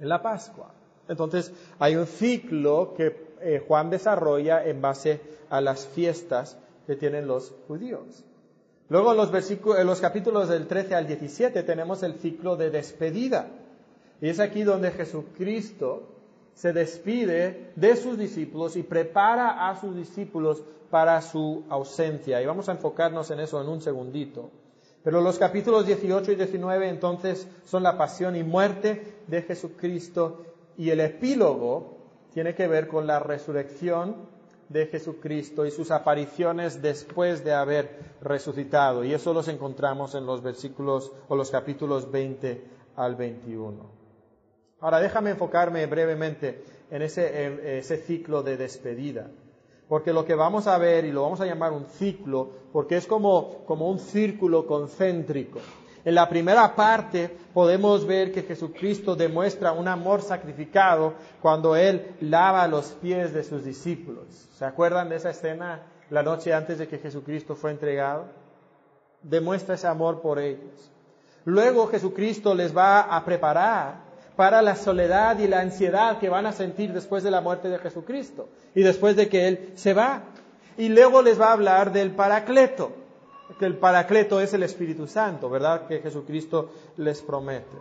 [0.00, 0.72] en la Pascua.
[1.08, 7.26] Entonces hay un ciclo que eh, Juan desarrolla en base a las fiestas que tienen
[7.26, 8.24] los judíos.
[8.88, 13.48] Luego en los, en los capítulos del 13 al 17 tenemos el ciclo de despedida.
[14.20, 16.08] Y es aquí donde Jesucristo
[16.54, 22.40] se despide de sus discípulos y prepara a sus discípulos para su ausencia.
[22.42, 24.50] Y vamos a enfocarnos en eso en un segundito.
[25.02, 30.44] Pero los capítulos 18 y 19 entonces son la pasión y muerte de Jesucristo
[30.76, 31.98] y el epílogo
[32.32, 34.16] tiene que ver con la resurrección
[34.68, 39.02] de Jesucristo y sus apariciones después de haber resucitado.
[39.02, 42.64] Y eso los encontramos en los versículos o los capítulos 20
[42.96, 43.90] al 21.
[44.80, 49.30] Ahora déjame enfocarme brevemente en ese, ese ciclo de despedida.
[49.88, 53.06] Porque lo que vamos a ver, y lo vamos a llamar un ciclo, porque es
[53.06, 55.60] como, como un círculo concéntrico.
[56.04, 62.66] En la primera parte podemos ver que Jesucristo demuestra un amor sacrificado cuando Él lava
[62.68, 64.26] los pies de sus discípulos.
[64.56, 68.26] ¿Se acuerdan de esa escena la noche antes de que Jesucristo fue entregado?
[69.22, 70.90] Demuestra ese amor por ellos.
[71.44, 74.07] Luego Jesucristo les va a preparar
[74.38, 77.80] para la soledad y la ansiedad que van a sentir después de la muerte de
[77.80, 80.22] Jesucristo y después de que Él se va.
[80.76, 82.92] Y luego les va a hablar del Paracleto,
[83.58, 85.88] que el Paracleto es el Espíritu Santo, ¿verdad?
[85.88, 87.76] Que Jesucristo les promete.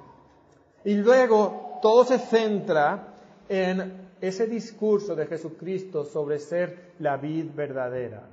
[0.84, 3.10] Y luego todo se centra
[3.48, 8.24] en ese discurso de Jesucristo sobre ser la vid verdadera.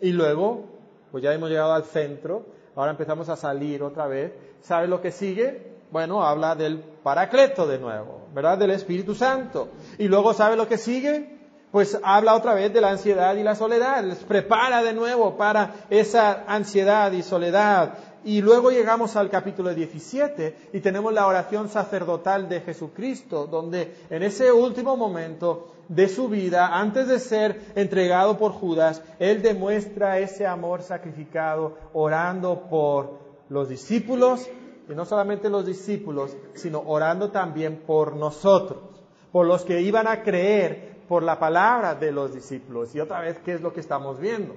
[0.00, 0.66] Y luego,
[1.10, 2.46] pues ya hemos llegado al centro,
[2.76, 4.32] ahora empezamos a salir otra vez.
[4.60, 5.71] ¿Sabe lo que sigue?
[5.92, 8.56] Bueno, habla del Paracleto de nuevo, ¿verdad?
[8.56, 9.68] Del Espíritu Santo.
[9.98, 11.38] Y luego, ¿sabe lo que sigue?
[11.70, 14.02] Pues habla otra vez de la ansiedad y la soledad.
[14.02, 17.92] Les prepara de nuevo para esa ansiedad y soledad.
[18.24, 24.22] Y luego llegamos al capítulo 17 y tenemos la oración sacerdotal de Jesucristo, donde en
[24.22, 30.46] ese último momento de su vida, antes de ser entregado por Judas, Él demuestra ese
[30.46, 34.48] amor sacrificado orando por los discípulos,
[34.88, 38.80] y no solamente los discípulos, sino orando también por nosotros,
[39.30, 42.94] por los que iban a creer por la palabra de los discípulos.
[42.94, 44.54] Y otra vez, ¿qué es lo que estamos viendo?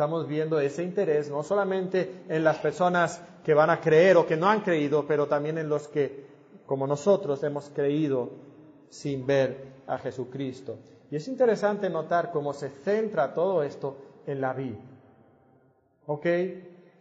[0.00, 4.34] estamos viendo ese interés no solamente en las personas que van a creer o que
[4.34, 6.24] no han creído, pero también en los que,
[6.64, 8.30] como nosotros, hemos creído
[8.88, 10.78] sin ver a Jesucristo.
[11.10, 14.78] Y es interesante notar cómo se centra todo esto en la vida.
[16.06, 16.26] ¿Ok?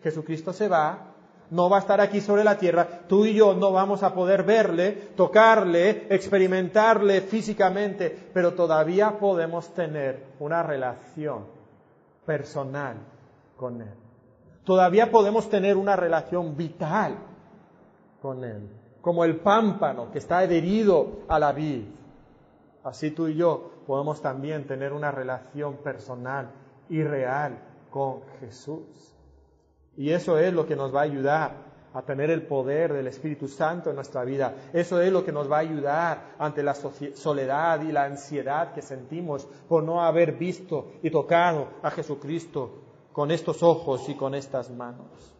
[0.03, 1.08] Jesucristo se va,
[1.51, 4.43] no va a estar aquí sobre la tierra, tú y yo no vamos a poder
[4.43, 11.45] verle, tocarle, experimentarle físicamente, pero todavía podemos tener una relación
[12.25, 12.97] personal
[13.57, 13.93] con Él.
[14.63, 17.15] Todavía podemos tener una relación vital
[18.21, 18.69] con Él,
[19.01, 21.85] como el pámpano que está adherido a la vid.
[22.83, 26.51] Así tú y yo podemos también tener una relación personal
[26.89, 27.57] y real
[27.89, 29.08] con Jesús.
[29.99, 31.51] Y eso es lo que nos va a ayudar
[31.93, 34.55] a tener el poder del Espíritu Santo en nuestra vida.
[34.71, 38.81] Eso es lo que nos va a ayudar ante la soledad y la ansiedad que
[38.81, 42.71] sentimos por no haber visto y tocado a Jesucristo
[43.11, 45.35] con estos ojos y con estas manos.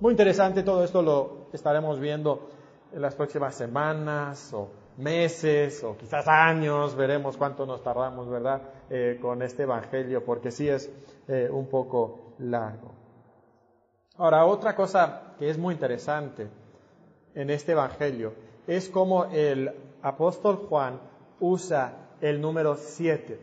[0.00, 2.48] Muy interesante todo esto lo estaremos viendo
[2.90, 9.18] en las próximas semanas o meses o quizás años, veremos cuánto nos tardamos, ¿verdad?, eh,
[9.20, 10.90] con este Evangelio, porque sí es
[11.28, 13.07] eh, un poco largo.
[14.18, 16.48] Ahora, otra cosa que es muy interesante
[17.36, 18.32] en este Evangelio
[18.66, 19.70] es cómo el
[20.02, 20.98] apóstol Juan
[21.38, 23.38] usa el número 7.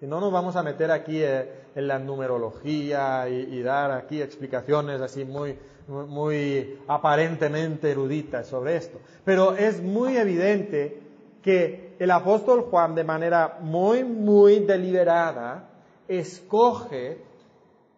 [0.00, 5.00] Y no nos vamos a meter aquí eh, en la numerología y, dar aquí explicaciones
[5.00, 8.98] así muy, muy aparentemente eruditas sobre esto.
[9.24, 11.02] Pero es muy evidente
[11.40, 15.68] que el apóstol Juan de manera muy, muy deliberada
[16.08, 17.18] escoge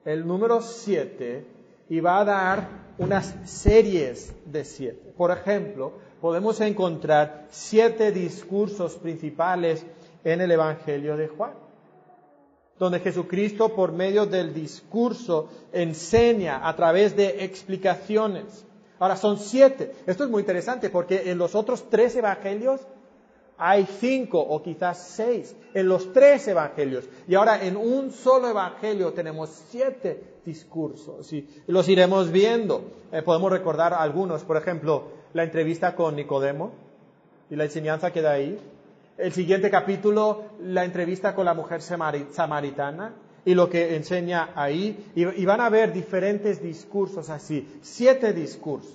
[0.04, 1.56] el número 7
[1.88, 5.12] y va a dar unas series de siete.
[5.16, 9.84] Por ejemplo, podemos encontrar siete discursos principales
[10.24, 11.52] en el Evangelio de Juan,
[12.78, 18.64] donde Jesucristo por medio del discurso enseña a través de explicaciones.
[18.98, 19.92] Ahora son siete.
[20.06, 22.80] Esto es muy interesante porque en los otros tres evangelios
[23.58, 27.04] hay cinco o quizás seis en los tres evangelios.
[27.26, 32.92] Y ahora en un solo evangelio tenemos siete discursos y los iremos viendo.
[33.12, 36.72] Eh, podemos recordar algunos, por ejemplo, la entrevista con Nicodemo
[37.50, 38.58] y la enseñanza que da ahí.
[39.16, 45.10] El siguiente capítulo, la entrevista con la mujer samaritana y lo que enseña ahí.
[45.16, 48.94] y van a ver diferentes discursos así, siete discursos.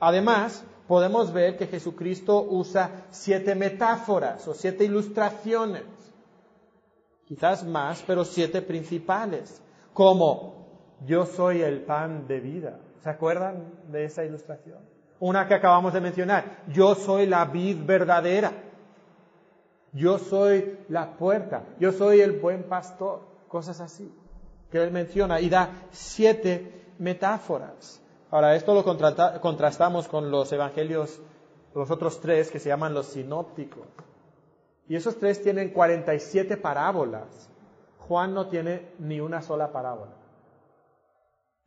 [0.00, 5.84] Además, podemos ver que Jesucristo usa siete metáforas o siete ilustraciones,
[7.26, 10.66] quizás más, pero siete principales, como
[11.06, 12.80] yo soy el pan de vida.
[13.02, 14.78] ¿Se acuerdan de esa ilustración?
[15.20, 18.52] Una que acabamos de mencionar, yo soy la vid verdadera,
[19.92, 24.12] yo soy la puerta, yo soy el buen pastor, cosas así,
[24.70, 28.00] que él menciona y da siete metáforas.
[28.34, 28.82] Ahora, esto lo
[29.40, 31.20] contrastamos con los evangelios,
[31.72, 33.86] los otros tres que se llaman los sinópticos.
[34.88, 37.48] Y esos tres tienen 47 parábolas.
[38.08, 40.16] Juan no tiene ni una sola parábola.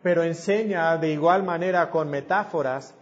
[0.01, 2.93] Pero enseña de igual manera con metáforas,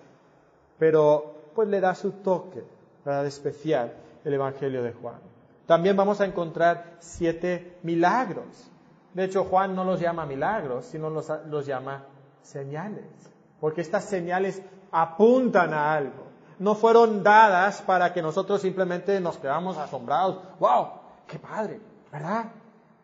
[0.78, 2.63] pero pues le da su toque
[3.04, 3.25] ¿verdad?
[3.25, 5.21] especial el Evangelio de Juan.
[5.65, 8.69] También vamos a encontrar siete milagros.
[9.15, 12.04] De hecho, Juan no los llama milagros, sino los, los llama
[12.43, 16.25] señales porque estas señales apuntan a algo.
[16.59, 20.39] No fueron dadas para que nosotros simplemente nos quedamos asombrados.
[20.59, 20.87] ¡Wow!
[21.27, 21.79] ¡Qué padre!
[22.11, 22.45] ¿Verdad?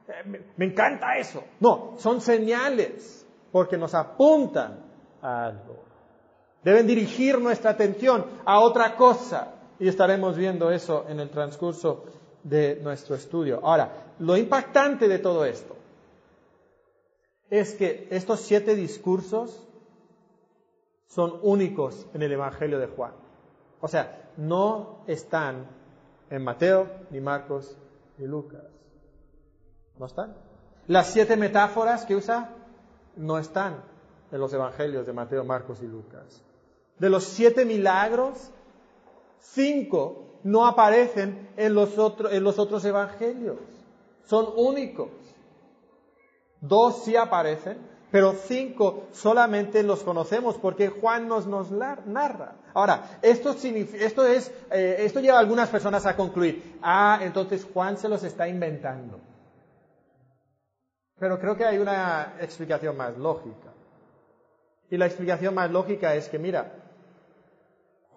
[0.08, 1.44] Eh, me, encanta eso.
[1.60, 4.80] No, son señales porque nos apuntan
[5.22, 5.84] a algo.
[6.64, 12.06] Deben dirigir nuestra atención a otra cosa y estaremos viendo eso en el transcurso
[12.44, 13.60] de nuestro estudio.
[13.64, 15.76] Ahora, lo impactante de todo esto
[17.50, 19.68] es que estos siete discursos
[21.14, 23.12] son únicos en el Evangelio de Juan.
[23.82, 25.68] O sea, no están
[26.30, 27.78] en Mateo, ni Marcos,
[28.18, 28.64] ni Lucas.
[30.00, 30.34] No están.
[30.88, 32.56] Las siete metáforas que usa
[33.18, 33.84] no están
[34.32, 36.42] en los evangelios de Mateo, Marcos y Lucas.
[36.98, 38.50] De los siete milagros,
[39.40, 41.90] cinco no aparecen en los,
[42.32, 43.60] en los otros evangelios.
[44.24, 45.10] Son únicos.
[46.62, 52.56] Dos sí aparecen, pero cinco solamente los conocemos porque Juan nos, narra.
[52.74, 57.98] Ahora, esto, esto, es, eh, esto lleva a algunas personas a concluir, ah, entonces Juan
[57.98, 59.20] se los está inventando.
[61.18, 63.72] Pero creo que hay una explicación más lógica.
[64.90, 66.74] Y la explicación más lógica es que, mira,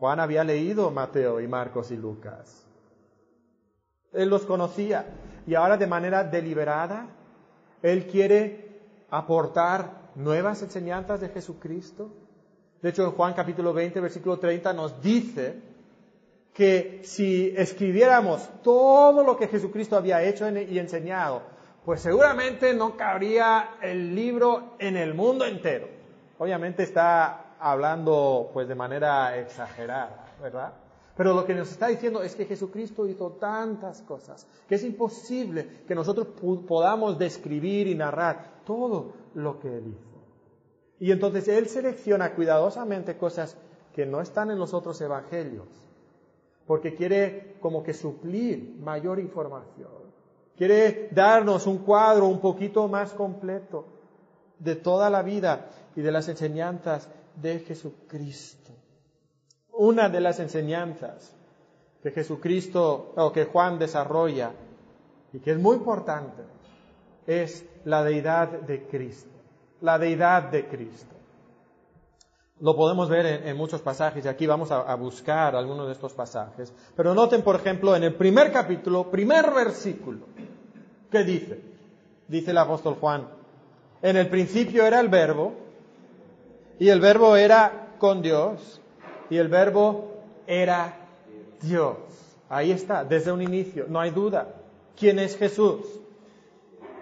[0.01, 2.67] Juan había leído Mateo y Marcos y Lucas.
[4.13, 5.07] Él los conocía
[5.47, 7.09] y ahora de manera deliberada,
[7.83, 8.63] él quiere
[9.18, 12.11] aportar nuevas enseñanzas de Jesucristo.
[12.83, 15.61] De hecho, en Juan capítulo 20, versículo 30 nos dice
[16.53, 21.42] que si escribiéramos todo lo que Jesucristo había hecho y enseñado,
[21.85, 25.88] pues seguramente no cabría el libro en el mundo entero.
[26.38, 30.72] Obviamente está hablando pues de manera exagerada, ¿verdad?
[31.16, 35.83] Pero lo que nos está diciendo es que Jesucristo hizo tantas cosas que es imposible
[35.87, 36.29] que nosotros
[36.66, 40.14] podamos describir y narrar todo lo que Él hizo.
[40.98, 43.57] Y entonces Él selecciona cuidadosamente cosas
[43.94, 45.68] que no están en los otros evangelios,
[46.66, 50.05] porque quiere como que suplir mayor información.
[50.57, 53.87] Quiere darnos un cuadro un poquito más completo
[54.59, 57.09] de toda la vida y de las enseñanzas
[57.40, 58.72] de Jesucristo.
[59.85, 61.37] Una de las enseñanzas
[62.03, 64.53] que Jesucristo o que Juan desarrolla
[65.31, 66.42] y que es muy importante
[67.27, 69.29] es la deidad de Cristo.
[69.83, 71.14] La deidad de Cristo.
[72.61, 76.14] Lo podemos ver en, muchos pasajes y aquí vamos a, a, buscar algunos de estos
[76.14, 76.73] pasajes.
[76.97, 80.20] Pero noten, por ejemplo, en el primer capítulo, primer versículo,
[81.11, 81.61] ¿Qué dice?
[82.27, 83.29] Dice el apóstol Juan.
[84.01, 85.53] En el principio era el verbo
[86.79, 88.81] y el verbo era con Dios
[89.31, 90.13] y el verbo
[90.47, 90.97] era
[91.61, 91.97] Dios.
[92.49, 94.55] Ahí está, desde un inicio, no hay duda.
[94.97, 95.81] ¿Quién es Jesús?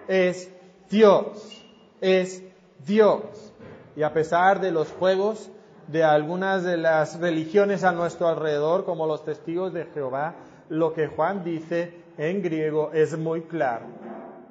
[0.08, 0.50] Es
[0.90, 1.64] Dios,
[2.00, 2.42] es
[2.86, 3.52] Dios.
[3.96, 5.50] Y a pesar de los juegos
[5.88, 10.36] de algunas de las religiones a nuestro alrededor, como los testigos de Jehová,
[10.68, 13.86] lo que Juan dice en griego es muy claro.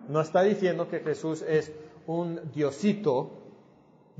[0.07, 1.71] No está diciendo que Jesús es
[2.05, 3.40] un diosito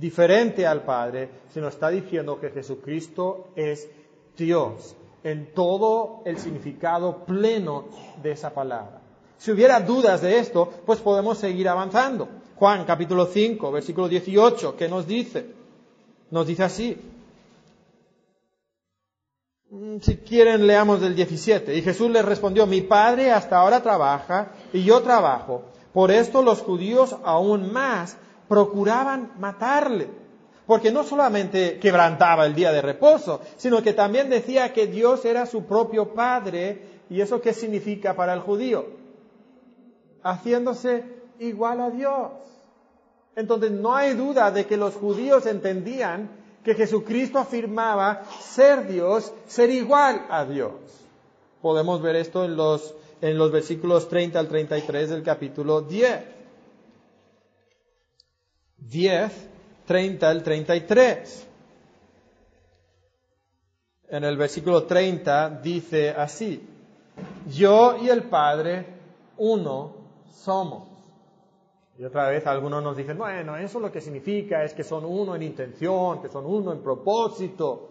[0.01, 3.89] diferente al Padre, sino está diciendo que Jesucristo es
[4.35, 7.85] Dios en todo el significado pleno
[8.21, 8.99] de esa palabra.
[9.37, 12.27] Si hubiera dudas de esto, pues podemos seguir avanzando.
[12.55, 15.45] Juan capítulo 5, versículo 18, ¿qué nos dice?
[16.29, 16.97] Nos dice así,
[19.71, 21.73] Mm, si quieren, leamos del 17.
[21.75, 25.63] Y Jesús les respondió, mi padre hasta ahora trabaja y yo trabajo.
[25.93, 28.17] Por esto los judíos aún más
[28.51, 30.09] procuraban matarle.
[30.67, 35.45] Porque no solamente quebrantaba el día de reposo, sino que también decía que Dios era
[35.45, 36.81] su propio Padre.
[37.09, 38.87] ¿Y eso qué significa para el judío?
[40.21, 41.05] Haciéndose
[41.39, 42.31] igual a Dios.
[43.37, 46.29] Entonces no hay duda de que los judíos entendían
[46.65, 50.73] que Jesucristo afirmaba ser Dios, ser igual a Dios.
[51.61, 56.40] Podemos ver esto en los, en los versículos 30 al 33 del capítulo 10.
[58.81, 59.49] 10,
[59.85, 61.47] 30 al 33.
[64.09, 66.67] En el versículo 30 dice así,
[67.47, 68.85] yo y el Padre
[69.37, 69.93] uno
[70.33, 70.87] somos.
[71.97, 75.35] Y otra vez algunos nos dicen, bueno, eso lo que significa es que son uno
[75.35, 77.89] en intención, que son uno en propósito.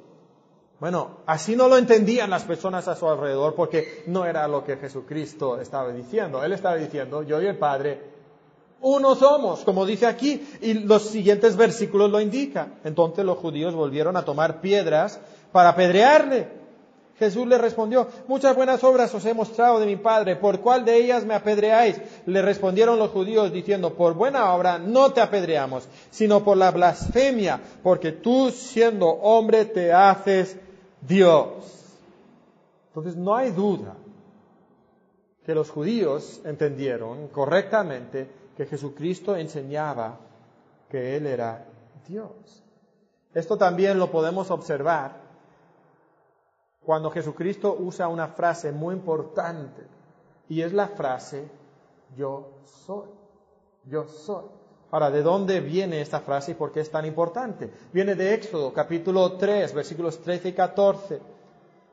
[0.81, 4.77] Bueno, así no lo entendían las personas a su alrededor porque no era lo que
[4.79, 6.43] Jesucristo estaba diciendo.
[6.43, 8.10] Él estaba diciendo, yo y el Padre,
[8.83, 12.75] uno somos, como dice aquí, y los siguientes versículos lo indican.
[12.85, 15.21] Entonces los judíos volvieron a tomar piedras
[15.53, 16.61] para apedrearle.
[17.19, 20.97] Jesús le respondió, muchas buenas obras os he mostrado de mi Padre, ¿por cuál de
[20.97, 22.01] ellas me apedreáis?
[22.25, 27.61] Le respondieron los judíos diciendo, por buena obra no te apedreamos, sino por la blasfemia,
[27.83, 30.57] porque tú siendo hombre te haces
[31.03, 31.49] Dios.
[32.89, 33.97] Entonces no hay duda
[35.45, 40.19] que los judíos entendieron correctamente que Jesucristo enseñaba
[40.91, 41.65] que Él era
[42.07, 42.63] Dios.
[43.33, 45.17] Esto también lo podemos observar
[46.85, 49.81] cuando Jesucristo usa una frase muy importante
[50.51, 51.49] y es la frase
[52.19, 52.51] yo
[52.85, 53.09] soy,
[53.87, 54.45] yo soy.
[54.91, 57.71] Ahora, ¿de dónde viene esta frase y por qué es tan importante?
[57.95, 61.21] Viene de Éxodo, capítulo 3, versículos 13 y 14.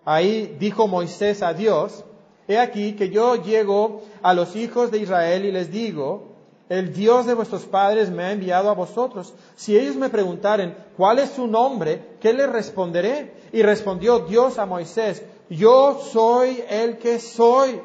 [0.04, 2.04] Ahí dijo Moisés a Dios,
[2.46, 6.36] he aquí que yo llego a los hijos de Israel y les digo,
[6.70, 9.34] el Dios de vuestros padres me ha enviado a vosotros.
[9.56, 12.18] Si ellos me preguntaren, ¿cuál es su nombre?
[12.20, 13.34] ¿Qué les responderé?
[13.54, 17.82] Y respondió Dios a Moisés, yo soy el que soy.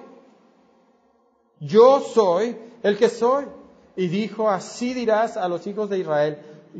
[1.61, 3.47] Yo soy el que soy.
[3.95, 6.39] Y dijo, así dirás a los hijos de Israel,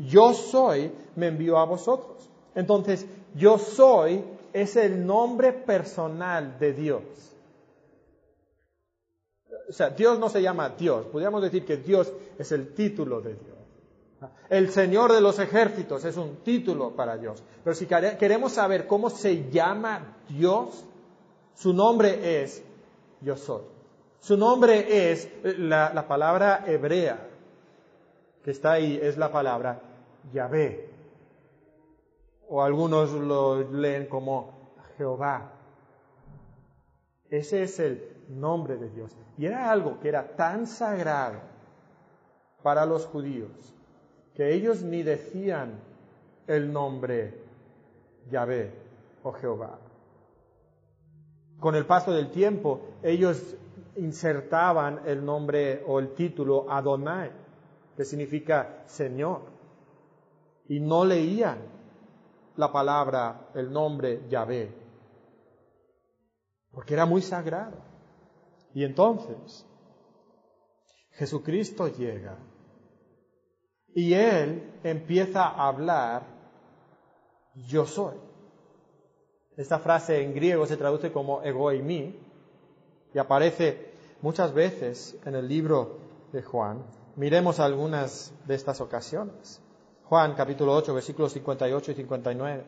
[0.09, 2.29] yo soy, me envió a vosotros.
[2.55, 4.23] Entonces, yo soy
[4.53, 7.01] es el nombre personal de Dios.
[9.69, 11.05] O sea, Dios no se llama Dios.
[11.07, 13.57] Podríamos decir que Dios es el título de Dios.
[14.49, 17.43] El Señor de los ejércitos es un título para Dios.
[17.63, 20.85] Pero si queremos saber cómo se llama Dios,
[21.55, 22.63] su nombre es
[23.21, 23.63] Yo soy.
[24.19, 27.29] Su nombre es la, la palabra hebrea
[28.43, 29.81] que está ahí, es la palabra
[30.33, 30.89] Yahvé.
[32.49, 35.53] O algunos lo leen como Jehová.
[37.29, 39.15] Ese es el nombre de Dios.
[39.37, 41.39] Y era algo que era tan sagrado
[42.61, 43.73] para los judíos
[44.33, 45.79] que ellos ni decían
[46.47, 47.39] el nombre
[48.29, 48.73] Yahvé
[49.23, 49.79] o Jehová.
[51.59, 53.55] Con el paso del tiempo, ellos
[53.95, 57.31] insertaban el nombre o el título Adonai,
[57.95, 59.41] que significa Señor,
[60.67, 61.59] y no leían
[62.55, 64.73] la palabra, el nombre Yahvé,
[66.71, 67.92] porque era muy sagrado.
[68.73, 69.65] Y entonces
[71.11, 72.37] Jesucristo llega
[73.93, 76.23] y Él empieza a hablar,
[77.67, 78.15] yo soy.
[79.55, 82.19] Esta frase en griego se traduce como ego y mí
[83.13, 85.99] y aparece muchas veces en el libro
[86.31, 86.83] de Juan.
[87.15, 89.61] Miremos algunas de estas ocasiones.
[90.05, 92.63] Juan capítulo 8 versículos 58 y 59.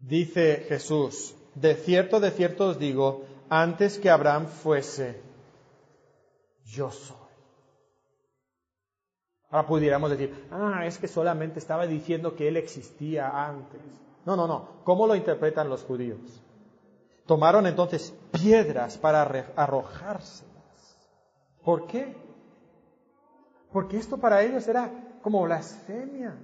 [0.00, 5.20] Dice Jesús, de cierto, de cierto os digo, antes que Abraham fuese,
[6.64, 7.16] yo soy.
[9.50, 13.80] Ahora pudiéramos decir, ah, es que solamente estaba diciendo que él existía antes.
[14.24, 14.68] No, no, no.
[14.84, 16.20] ¿Cómo lo interpretan los judíos?
[17.26, 19.22] Tomaron entonces piedras para
[19.56, 20.98] arrojárselas.
[21.64, 22.16] ¿Por qué?
[23.72, 24.90] Porque esto para ellos era
[25.22, 26.36] como blasfemia.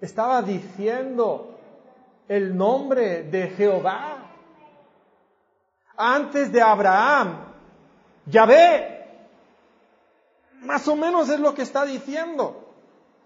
[0.00, 1.58] Estaba diciendo
[2.32, 4.24] el nombre de Jehová.
[5.94, 7.44] Antes de Abraham,
[8.24, 9.06] Yahvé.
[10.62, 12.74] Más o menos es lo que está diciendo.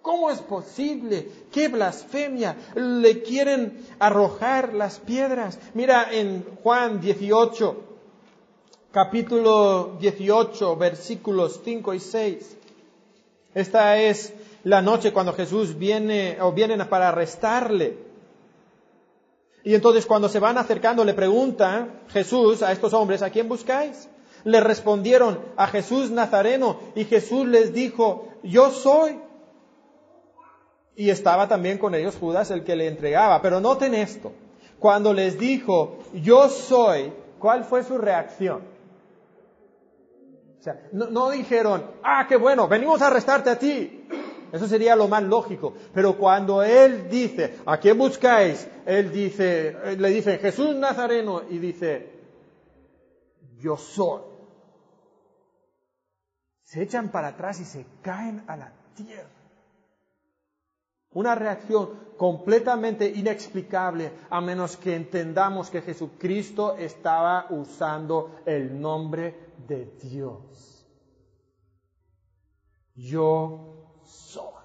[0.03, 1.29] ¿Cómo es posible?
[1.53, 2.57] ¡Qué blasfemia!
[2.75, 5.61] Le quieren arrojar las piedras.
[5.75, 7.77] Mira en Juan 18,
[8.91, 12.57] capítulo 18, versículos 5 y 6.
[13.55, 14.33] Esta es
[14.65, 18.06] la noche cuando Jesús viene o vienen para arrestarle.
[19.67, 24.09] Y entonces cuando se van acercando le pregunta Jesús a estos hombres, ¿a quién buscáis?
[24.45, 29.19] Le respondieron a Jesús Nazareno y Jesús les dijo, yo soy.
[30.95, 33.43] Y estaba también con ellos Judas el que le entregaba.
[33.43, 34.31] Pero noten esto,
[34.79, 38.63] cuando les dijo, yo soy, ¿cuál fue su reacción?
[40.61, 44.06] O sea, no, no dijeron, ah, qué bueno, venimos a arrestarte a ti.
[44.53, 45.75] Eso sería lo más lógico.
[45.93, 48.69] Pero cuando él dice, ¿a quién buscáis?
[48.85, 52.13] Él dice, le dice Jesús Nazareno y dice,
[53.59, 54.23] yo soy.
[56.63, 59.31] Se echan para atrás y se caen a la tierra.
[61.11, 69.87] Una reacción completamente inexplicable a menos que entendamos que Jesucristo estaba usando el nombre de
[70.03, 70.87] Dios.
[72.95, 73.76] Yo
[74.07, 74.65] soy.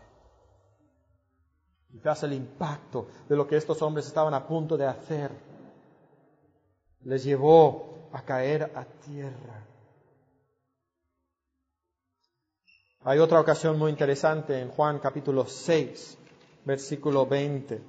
[1.92, 5.32] Quizás el impacto de lo que estos hombres estaban a punto de hacer
[7.04, 9.66] les llevó a caer a tierra.
[13.04, 16.18] Hay otra ocasión muy interesante en Juan capítulo 6,
[16.66, 17.82] versículo 20.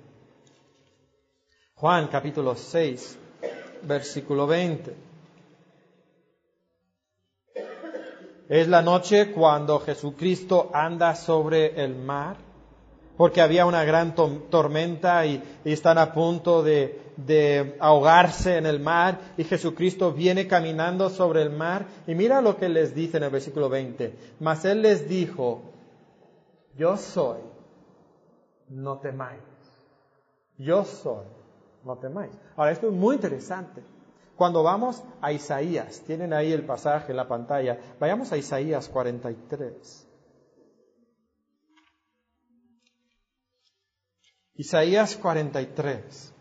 [1.74, 3.18] Juan capítulo 6,
[3.82, 5.11] versículo 20.
[8.53, 12.36] Es la noche cuando Jesucristo anda sobre el mar,
[13.16, 19.18] porque había una gran tormenta y, están a punto de, de ahogarse en el mar
[19.38, 23.30] y Jesucristo viene caminando sobre el mar y mira lo que les dice en el
[23.30, 24.14] versículo 20.
[24.40, 25.62] Mas Él les dijo,
[26.76, 27.38] yo soy,
[28.68, 29.40] no temáis.
[30.59, 31.24] Yo soy,
[31.84, 32.32] no temáis.
[32.55, 33.82] Ahora, esto es muy interesante.
[34.36, 40.08] Cuando vamos a Isaías, tienen ahí el pasaje en la pantalla, vayamos a Isaías 43.
[44.54, 46.34] Isaías 43.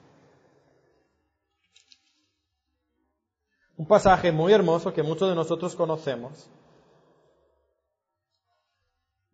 [3.77, 6.49] Un pasaje muy hermoso que muchos de nosotros conocemos.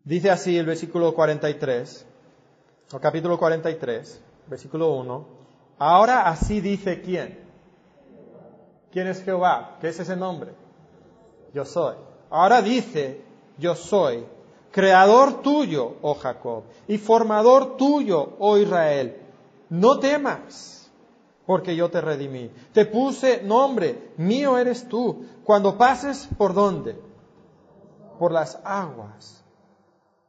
[0.03, 2.07] Dice así el versículo 43,
[2.93, 5.27] o capítulo 43, versículo 1.
[5.79, 7.46] Ahora así dice quién.
[8.97, 9.77] ¿Quién es Jehová?
[9.79, 10.55] ¿Qué es ese nombre?
[11.53, 11.93] Yo soy.
[12.31, 13.21] Ahora dice,
[13.59, 14.25] yo soy,
[14.71, 19.21] creador tuyo, oh Jacob, y formador tuyo, oh Israel.
[19.69, 20.89] No temas,
[21.45, 22.49] porque yo te redimí.
[22.73, 25.27] Te puse nombre, mío eres tú.
[25.43, 26.99] Cuando pases por dónde?
[28.17, 29.45] Por las aguas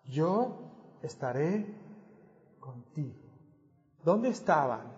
[0.04, 0.58] yo
[1.00, 1.74] estaré
[2.60, 3.16] contigo.
[4.04, 4.92] ¿Dónde estaban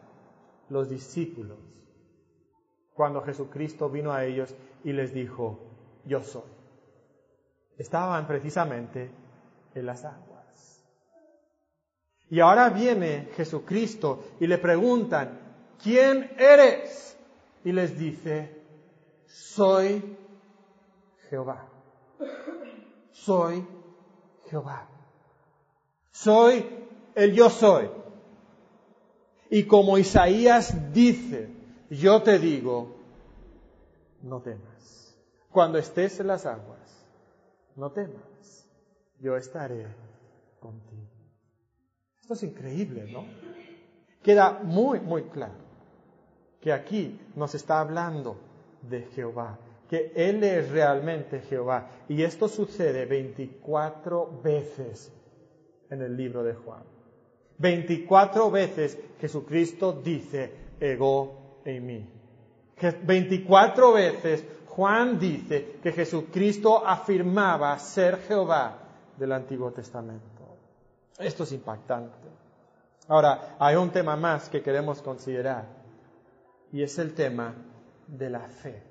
[0.68, 1.69] los discípulos
[3.00, 5.58] cuando Jesucristo vino a ellos y les dijo,
[6.04, 6.42] yo soy?
[7.78, 9.10] Estaban precisamente
[9.74, 10.84] en las aguas.
[12.28, 15.40] Y ahora viene Jesucristo y le preguntan,
[15.82, 17.18] ¿quién eres?
[17.64, 18.62] Y les dice,
[19.26, 20.18] soy
[21.30, 21.70] Jehová.
[23.12, 23.66] Soy
[24.50, 24.86] Jehová.
[26.10, 26.66] Soy
[27.14, 27.88] el yo soy.
[29.48, 31.59] Y como Isaías dice,
[31.90, 32.96] yo te digo,
[34.22, 35.16] no temas.
[35.50, 37.06] Cuando estés en las aguas,
[37.76, 38.68] no temas.
[39.18, 39.86] Yo estaré
[40.60, 41.10] contigo.
[42.20, 43.24] Esto es increíble, ¿no?
[44.22, 45.70] Queda muy, muy claro
[46.60, 48.36] que aquí nos está hablando
[48.82, 51.90] de Jehová, que Él es realmente Jehová.
[52.08, 55.12] Y esto sucede 24 veces
[55.90, 56.84] en el libro de Juan.
[57.58, 61.39] 24 veces Jesucristo dice, ego
[61.76, 62.10] en mí.
[63.02, 68.78] 24 veces Juan dice que Jesucristo afirmaba ser Jehová
[69.16, 70.56] del Antiguo Testamento.
[71.18, 72.16] Esto es impactante.
[73.08, 75.66] Ahora, hay un tema más que queremos considerar
[76.72, 77.54] y es el tema
[78.06, 78.82] de la fe.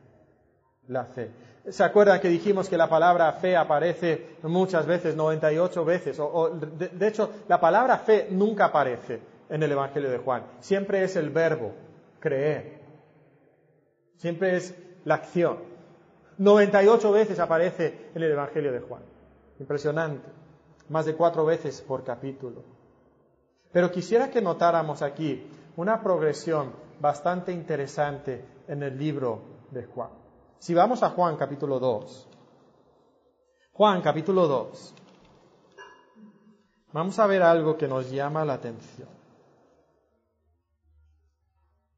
[0.87, 1.31] La fe.
[1.69, 6.19] ¿Se acuerdan que dijimos que la palabra fe aparece muchas veces, 98 veces?
[6.19, 9.19] O, de, hecho, la palabra fe nunca aparece
[9.49, 10.43] en el Evangelio de Juan.
[10.59, 11.73] Siempre es el verbo,
[12.19, 12.81] creer.
[14.17, 15.59] Siempre es la acción.
[16.37, 19.01] 98 veces aparece en el Evangelio de Juan.
[19.59, 20.27] Impresionante.
[20.89, 22.63] Más de cuatro veces por capítulo.
[23.71, 29.41] Pero quisiera que notáramos aquí una progresión bastante interesante en el libro
[29.71, 30.09] de Juan.
[30.57, 32.27] Si vamos a Juan capítulo 2,
[33.73, 34.95] Juan capítulo 2,
[36.91, 39.18] vamos a ver algo que nos llama la atención.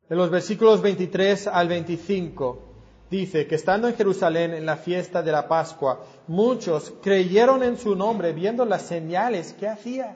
[0.10, 2.72] En los versículos 23 al 25
[3.10, 7.96] dice que estando en Jerusalén en la fiesta de la Pascua, muchos creyeron en su
[7.96, 10.16] nombre viendo las señales que hacía.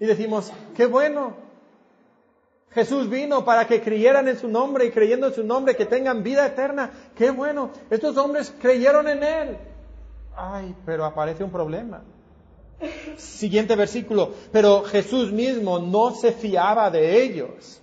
[0.00, 1.34] Y decimos, qué bueno,
[2.72, 6.22] Jesús vino para que creyeran en su nombre y creyendo en su nombre que tengan
[6.22, 6.90] vida eterna.
[7.14, 9.56] Qué bueno, estos hombres creyeron en Él.
[10.36, 12.02] Ay, pero aparece un problema.
[13.16, 17.80] Siguiente versículo, pero Jesús mismo no se fiaba de ellos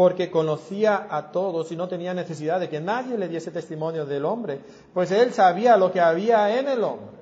[0.00, 4.24] porque conocía a todos y no tenía necesidad de que nadie le diese testimonio del
[4.24, 4.58] hombre,
[4.94, 7.18] pues él sabía lo que había en el hombre.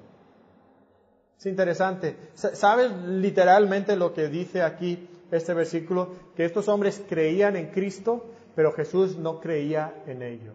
[1.36, 2.14] Es interesante.
[2.34, 8.72] ¿Sabes literalmente lo que dice aquí este versículo, que estos hombres creían en Cristo, pero
[8.72, 10.54] Jesús no creía en ellos.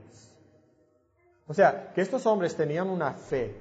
[1.45, 3.53] O sea, que estos hombres tenían una fe,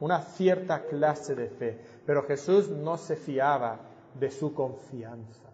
[0.00, 3.80] una cierta clase de fe, pero Jesús no se fiaba
[4.20, 5.51] de su confianza.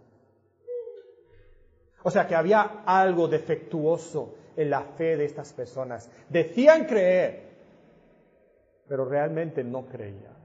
[2.02, 6.10] O sea, que había algo defectuoso en la fe de estas personas.
[6.28, 7.48] Decían creer,
[8.88, 10.36] pero realmente no creían.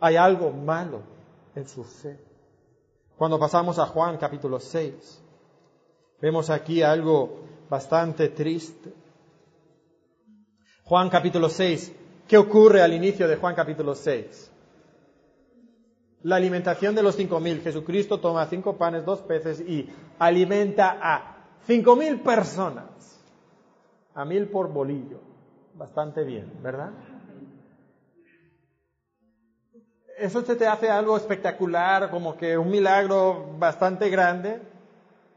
[0.00, 1.02] Hay algo malo
[1.54, 2.18] en su fe.
[3.16, 5.22] Cuando pasamos a Juan capítulo 6,
[6.20, 8.92] vemos aquí algo bastante triste.
[10.84, 11.92] Juan capítulo 6,
[12.26, 14.50] ¿qué ocurre al inicio de Juan capítulo 6?
[16.24, 17.60] La alimentación de los cinco mil.
[17.60, 23.22] Jesucristo toma cinco panes, dos peces y alimenta a cinco mil personas.
[24.14, 25.20] A mil por bolillo.
[25.74, 26.92] Bastante bien, ¿verdad?
[30.16, 34.62] ¿Eso te hace algo espectacular, como que un milagro bastante grande?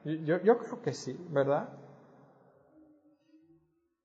[0.05, 1.67] Yo, yo creo que sí, ¿verdad?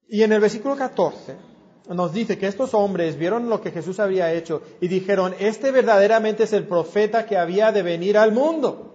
[0.09, 1.52] Y en el versículo 14
[1.89, 6.45] nos dice que estos hombres vieron lo que Jesús había hecho y dijeron, este verdaderamente
[6.45, 8.95] es el profeta que había de venir al mundo.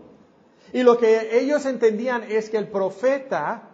[0.73, 3.69] Y lo que ellos entendían es que el profeta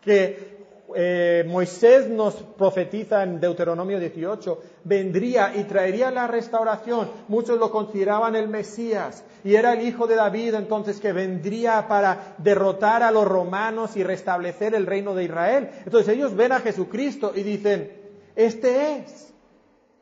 [0.00, 0.56] que
[0.94, 7.10] eh, Moisés nos profetiza en Deuteronomio 18, vendría y traería la restauración.
[7.28, 12.36] Muchos lo consideraban el Mesías y era el hijo de David entonces que vendría para
[12.38, 15.70] derrotar a los romanos y restablecer el reino de Israel.
[15.84, 17.95] Entonces ellos ven a Jesucristo y dicen,
[18.36, 19.34] este es,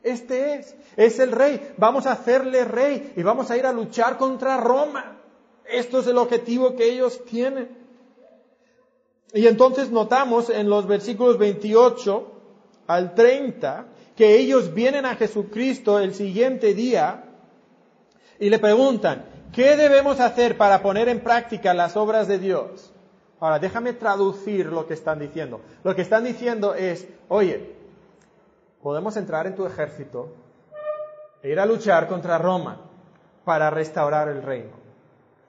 [0.03, 4.17] este es, es el rey, vamos a hacerle rey y vamos a ir a luchar
[4.17, 5.17] contra Roma.
[5.65, 7.69] Esto es el objetivo que ellos tienen.
[9.33, 12.31] Y entonces notamos en los versículos 28
[12.87, 17.23] al 30 que ellos vienen a Jesucristo el siguiente día
[18.39, 22.91] y le preguntan, ¿qué debemos hacer para poner en práctica las obras de Dios?
[23.39, 25.61] Ahora, déjame traducir lo que están diciendo.
[25.83, 27.75] Lo que están diciendo es, oye,
[28.85, 30.35] podemos entrar en tu ejército
[31.41, 32.77] e ir a luchar contra Roma
[33.43, 34.75] para restaurar el reino.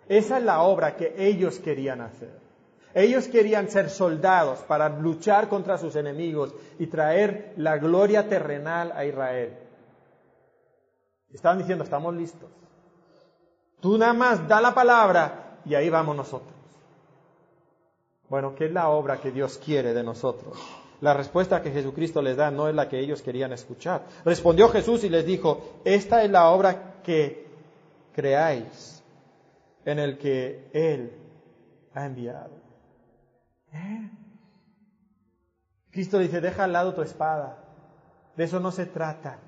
[0.08, 2.30] Esa es la obra que ellos querían hacer.
[2.94, 9.04] Ellos querían ser soldados para luchar contra sus enemigos y traer la gloria terrenal a
[9.04, 9.58] Israel.
[11.30, 12.48] Estaban diciendo, estamos listos.
[13.80, 16.54] Tú nada más da la palabra y ahí vamos nosotros.
[18.30, 20.56] Bueno, ¿qué es la obra que Dios quiere de nosotros?
[21.00, 24.06] La respuesta que Jesucristo les da no es la que ellos querían escuchar.
[24.24, 27.46] Respondió Jesús y les dijo, esta es la obra que
[28.14, 29.02] creáis
[29.84, 31.12] en el que Él
[31.94, 32.52] ha enviado.
[33.72, 34.10] ¿Eh?
[35.90, 37.58] Cristo dice, deja al lado tu espada.
[38.36, 39.38] De eso no se trata.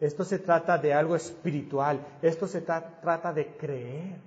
[0.00, 2.00] Esto se trata de algo espiritual.
[2.20, 4.20] Esto se trata de creer.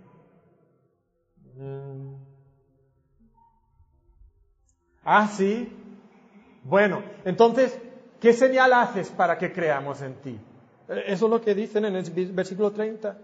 [1.55, 2.15] Mm.
[5.03, 5.86] Ah, sí.
[6.67, 7.79] Bueno, entonces,
[8.19, 10.37] ¿qué señal haces para que creamos en ti?
[10.89, 12.03] Eso es lo que dicen en el
[12.33, 13.17] versículo 30.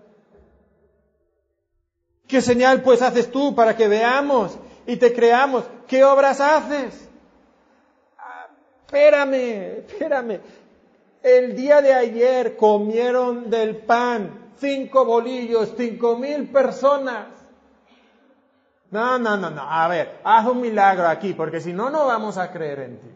[2.26, 5.66] ¿Qué señal pues haces tú para que veamos y te creamos?
[5.88, 7.10] ¿Qué obras haces?
[8.18, 8.48] Ah,
[8.86, 10.40] espérame, espérame.
[11.22, 17.28] El día de ayer comieron del pan cinco bolillos, cinco mil personas.
[18.90, 19.64] No, no, no, no.
[19.64, 23.13] A ver, haz un milagro aquí, porque si no, no vamos a creer en ti.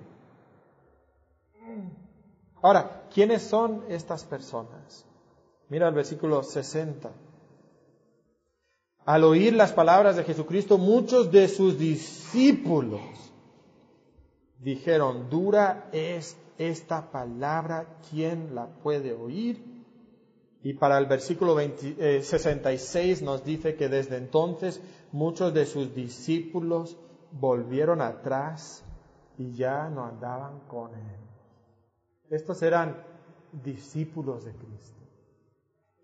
[2.61, 5.05] Ahora, ¿quiénes son estas personas?
[5.69, 7.11] Mira el versículo 60.
[9.05, 13.01] Al oír las palabras de Jesucristo, muchos de sus discípulos
[14.59, 19.63] dijeron, dura es esta palabra, ¿quién la puede oír?
[20.63, 24.81] Y para el versículo 66 eh, nos dice que desde entonces
[25.11, 26.97] muchos de sus discípulos
[27.31, 28.83] volvieron atrás
[29.37, 31.26] y ya no andaban con él.
[32.29, 32.97] Estos eran
[33.51, 34.97] discípulos de Cristo.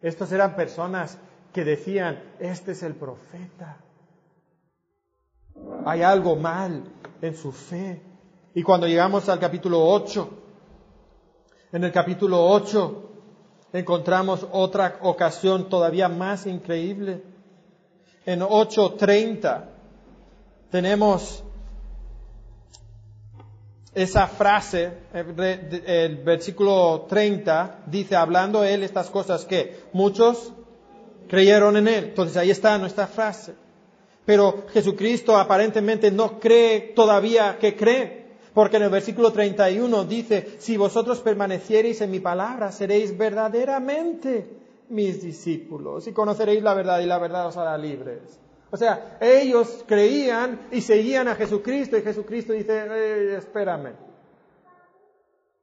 [0.01, 1.17] Estos eran personas
[1.53, 3.77] que decían, este es el profeta.
[5.85, 6.83] Hay algo mal
[7.21, 8.01] en su fe.
[8.53, 10.29] Y cuando llegamos al capítulo 8,
[11.73, 13.09] en el capítulo 8
[13.73, 17.23] encontramos otra ocasión todavía más increíble.
[18.25, 19.65] En 8.30
[20.69, 21.43] tenemos
[23.95, 30.53] esa frase, el versículo 30 dice, hablando él estas cosas que muchos
[31.27, 32.03] creyeron en Él.
[32.05, 33.53] Entonces ahí está nuestra frase.
[34.25, 38.23] Pero Jesucristo aparentemente no cree todavía que cree.
[38.53, 44.47] Porque en el versículo 31 dice, si vosotros permaneciereis en mi palabra, seréis verdaderamente
[44.89, 48.42] mis discípulos y conoceréis la verdad y la verdad os hará libres.
[48.73, 53.93] O sea, ellos creían y seguían a Jesucristo y Jesucristo dice, espérame,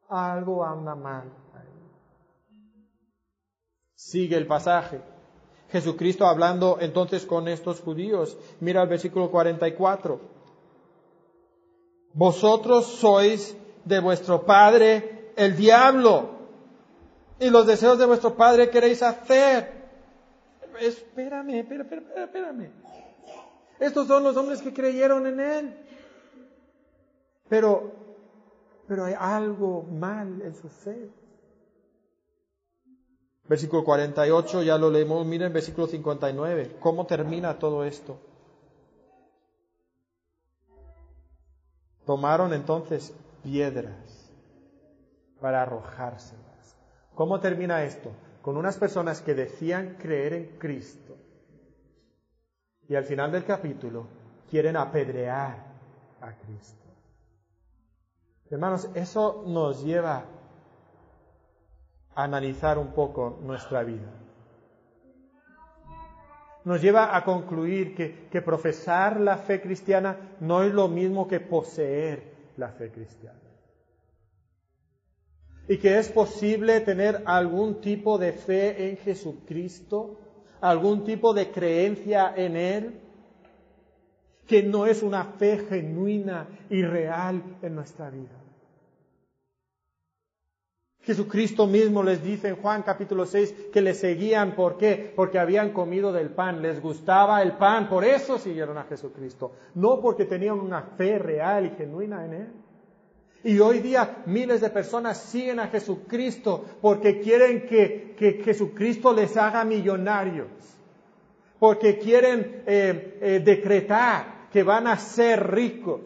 [0.08, 1.24] algo anda mal.
[3.96, 5.02] Sigue el pasaje.
[5.70, 8.38] Jesucristo hablando entonces con estos judíos.
[8.60, 10.20] Mira el versículo 44.
[12.12, 16.30] Vosotros sois de vuestro padre el diablo
[17.40, 19.79] y los deseos de vuestro padre queréis hacer.
[20.80, 22.70] Espérame, espérame, espérame, espérame.
[23.78, 25.86] Estos son los hombres que creyeron en él.
[27.48, 27.92] Pero,
[28.86, 31.10] pero hay algo mal en su fe.
[33.44, 38.16] Versículo 48, ya lo leemos, miren versículo 59, ¿cómo termina todo esto?
[42.06, 43.12] Tomaron entonces
[43.42, 44.32] piedras
[45.40, 46.76] para arrojárselas.
[47.14, 48.12] ¿Cómo termina esto?
[48.42, 51.16] Con unas personas que decían creer en Cristo
[52.88, 54.06] y al final del capítulo
[54.48, 55.56] quieren apedrear
[56.20, 56.80] a Cristo.
[58.50, 60.24] Hermanos, eso nos lleva
[62.14, 64.10] analizar un poco nuestra vida.
[66.64, 71.40] Nos lleva a concluir que, que profesar la fe cristiana no es lo mismo que
[71.40, 73.39] poseer la fe cristiana.
[75.68, 80.18] Y que es posible tener algún tipo de fe en Jesucristo,
[80.60, 83.00] algún tipo de creencia en Él,
[84.46, 88.40] que no es una fe genuina y real en nuestra vida.
[91.02, 95.12] Jesucristo mismo les dice en Juan capítulo 6 que le seguían, ¿por qué?
[95.16, 100.00] Porque habían comido del pan, les gustaba el pan, por eso siguieron a Jesucristo, no
[100.00, 102.52] porque tenían una fe real y genuina en Él.
[103.42, 109.64] Y hoy día miles de personas siguen a Jesucristo porque quieren que, Jesucristo les haga
[109.64, 110.48] millonarios,
[111.58, 116.02] porque quieren eh, eh, decretar que van a ser ricos.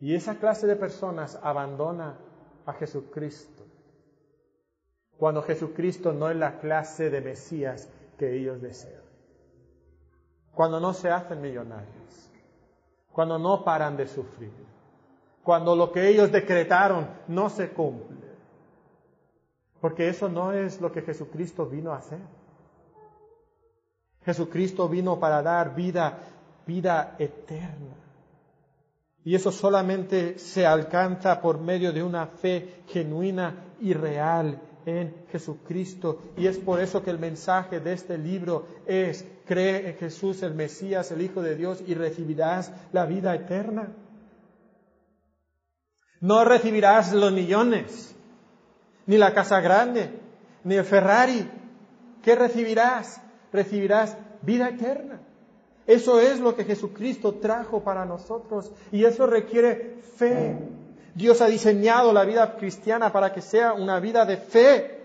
[0.00, 2.18] Y esa clase de personas abandona
[2.66, 3.58] a Jesucristo
[5.18, 9.02] cuando Jesucristo no es la clase de Mesías que ellos desean.
[10.54, 12.27] Cuando no se hacen millonarios,
[13.12, 14.52] cuando no paran de sufrir,
[15.42, 18.28] cuando lo que ellos decretaron no se cumple.
[19.80, 22.20] Porque eso no es lo que Jesucristo vino a hacer.
[24.24, 26.18] Jesucristo vino para dar vida,
[26.66, 27.96] vida eterna.
[29.24, 36.20] Y eso solamente se alcanza por medio de una fe genuina y real en Jesucristo.
[36.36, 40.54] Y es por eso que el mensaje de este libro es, cree en Jesús el
[40.54, 43.88] Mesías, el Hijo de Dios, y recibirás la vida eterna.
[46.20, 48.14] No recibirás los millones,
[49.06, 50.10] ni la casa grande,
[50.64, 51.48] ni el Ferrari.
[52.22, 53.20] ¿Qué recibirás?
[53.52, 55.20] Recibirás vida eterna.
[55.86, 60.58] Eso es lo que Jesucristo trajo para nosotros y eso requiere fe.
[61.14, 64.97] Dios ha diseñado la vida cristiana para que sea una vida de fe.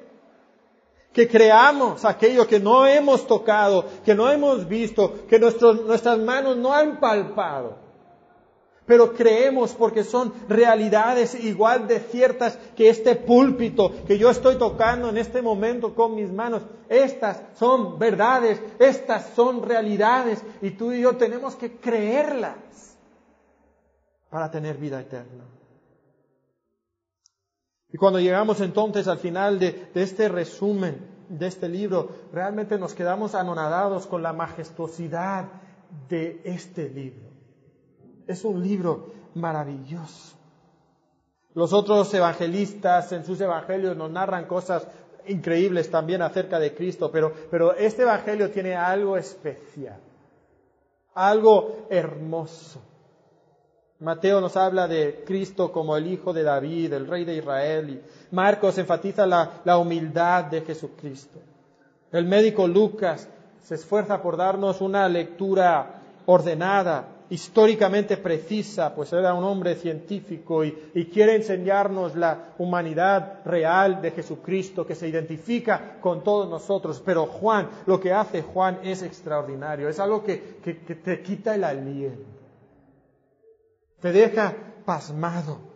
[1.13, 6.73] Que creamos aquello que no hemos tocado, que no hemos visto, que nuestras manos no
[6.73, 7.83] han palpado
[8.85, 15.09] pero creemos porque son realidades igual de ciertas que este púlpito que yo estoy tocando
[15.09, 16.63] en este momento con mis manos.
[16.89, 22.97] Estas son verdades, estas son realidades y tú y yo tenemos que creerlas
[24.29, 25.45] para tener vida eterna.
[27.93, 30.97] Y cuando llegamos entonces al final de, este resumen
[31.29, 35.45] de este libro, realmente nos quedamos anonadados con la majestuosidad
[36.09, 37.29] de este libro.
[38.25, 40.35] Es un libro maravilloso.
[41.53, 44.87] Los otros evangelistas en sus evangelios nos narran cosas
[45.27, 49.99] increíbles también acerca de Cristo, pero, pero este evangelio tiene algo especial,
[51.13, 52.81] algo hermoso.
[54.03, 58.35] Mateo nos habla de Cristo como el Hijo de David, el Rey de Israel, y
[58.35, 61.39] Marcos enfatiza la, humildad de Jesucristo.
[62.11, 63.29] El médico Lucas
[63.61, 70.73] se esfuerza por darnos una lectura ordenada, históricamente precisa, pues era un hombre científico y,
[71.13, 77.01] quiere enseñarnos la humanidad real de Jesucristo que se identifica con todos nosotros.
[77.05, 81.63] Pero Juan, lo que hace Juan es extraordinario, es algo que, que te quita el
[81.63, 82.42] aliento,
[84.03, 84.53] te deja
[84.85, 85.72] pasmado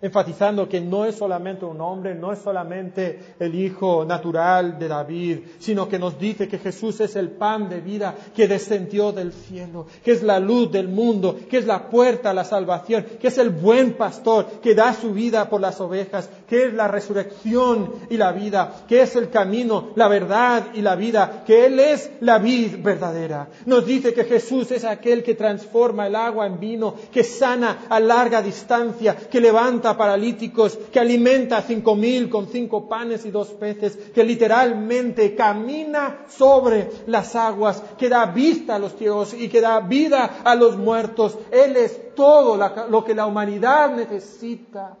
[0.00, 5.38] enfatizando que no es solamente un hombre, no es solamente el hijo natural de David,
[5.58, 9.86] sino que nos dice que Jesús es el pan de vida que descendió del cielo,
[10.04, 13.38] que es la luz del mundo, que es la puerta a la salvación, que es
[13.38, 18.16] el buen pastor que da su vida por las ovejas, que es la resurrección y
[18.16, 22.38] la vida, que es el camino, la verdad y la vida, que Él es la
[22.38, 23.48] vid verdadera.
[23.66, 28.00] Nos dice que Jesús es aquel que transforma el agua en vino, que sana a
[28.00, 29.40] larga distancia, que
[29.88, 35.34] levanta paralíticos, que alimenta a cinco mil con cinco panes y dos peces, que literalmente
[35.34, 40.54] camina sobre las aguas, que da vista a los ciegos y que da vida a
[40.54, 41.38] los muertos.
[41.50, 42.56] Él es todo
[42.88, 44.96] lo que la humanidad necesita.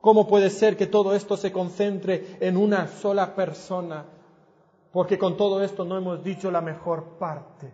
[0.00, 4.04] ¿Cómo puede ser que todo esto se concentre en una sola persona?
[4.92, 7.72] Porque con todo esto no hemos dicho la mejor parte.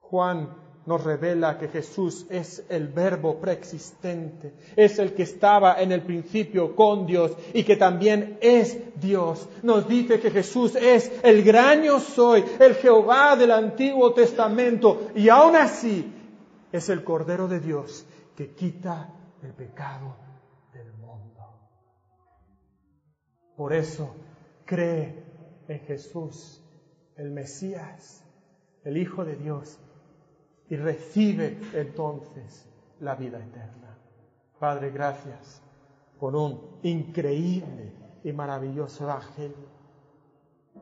[0.00, 6.02] Juan nos revela que Jesús es el verbo preexistente, es el que estaba en el
[6.02, 9.48] principio con Dios y que también es Dios.
[9.62, 15.30] Nos dice que Jesús es el gran yo soy, el Jehová del Antiguo Testamento y
[15.30, 16.12] aún así
[16.70, 18.04] es el Cordero de Dios
[18.36, 19.10] que quita
[19.42, 20.16] el pecado
[20.74, 21.40] del mundo.
[23.56, 24.14] Por eso
[24.66, 25.24] cree
[25.66, 26.62] en Jesús,
[27.16, 28.22] el Mesías,
[28.84, 29.78] el Hijo de Dios
[30.74, 32.66] y recibe entonces
[32.98, 33.96] la vida eterna.
[34.58, 35.62] Padre, gracias
[36.18, 37.92] por un increíble
[38.24, 39.68] y maravilloso Evangelio.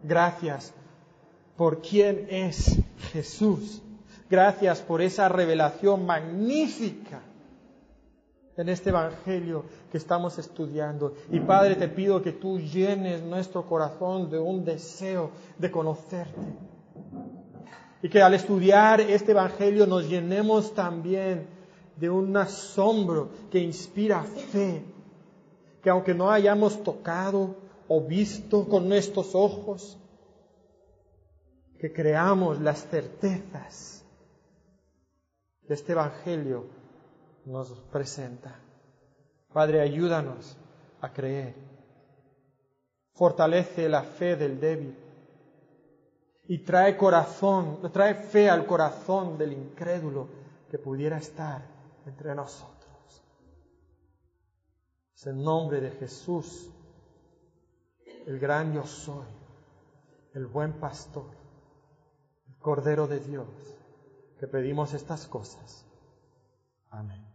[0.03, 0.73] Gracias
[1.59, 2.81] por quién es
[3.13, 3.83] Jesús.
[4.31, 7.21] Gracias por esa revelación magnífica
[8.57, 11.17] en este Evangelio que estamos estudiando.
[11.31, 16.72] Y Padre, te pido que tú llenes nuestro corazón de un deseo de conocerte.
[18.03, 21.47] Y que al estudiar este Evangelio nos llenemos también
[21.97, 24.85] de un asombro que inspira fe.
[25.83, 29.99] Que aunque no hayamos tocado o visto con nuestros ojos,
[31.79, 34.05] que creamos las certezas
[35.67, 36.67] que este Evangelio
[37.45, 38.59] nos presenta.
[39.53, 40.57] Padre, ayúdanos
[41.01, 41.55] a creer.
[43.15, 44.97] Fortalece la fe del débil
[46.53, 50.29] y trae corazón, trae fe al corazón del incrédulo
[50.71, 51.63] que pudiera estar
[52.05, 53.25] entre nosotros.
[55.15, 56.71] Es el nombre de Jesús,
[58.27, 59.25] el gran yo soy,
[60.35, 61.31] el buen pastor,
[62.47, 63.49] el Cordero de Dios,
[64.39, 65.87] que pedimos estas cosas.
[66.91, 67.32] Amén.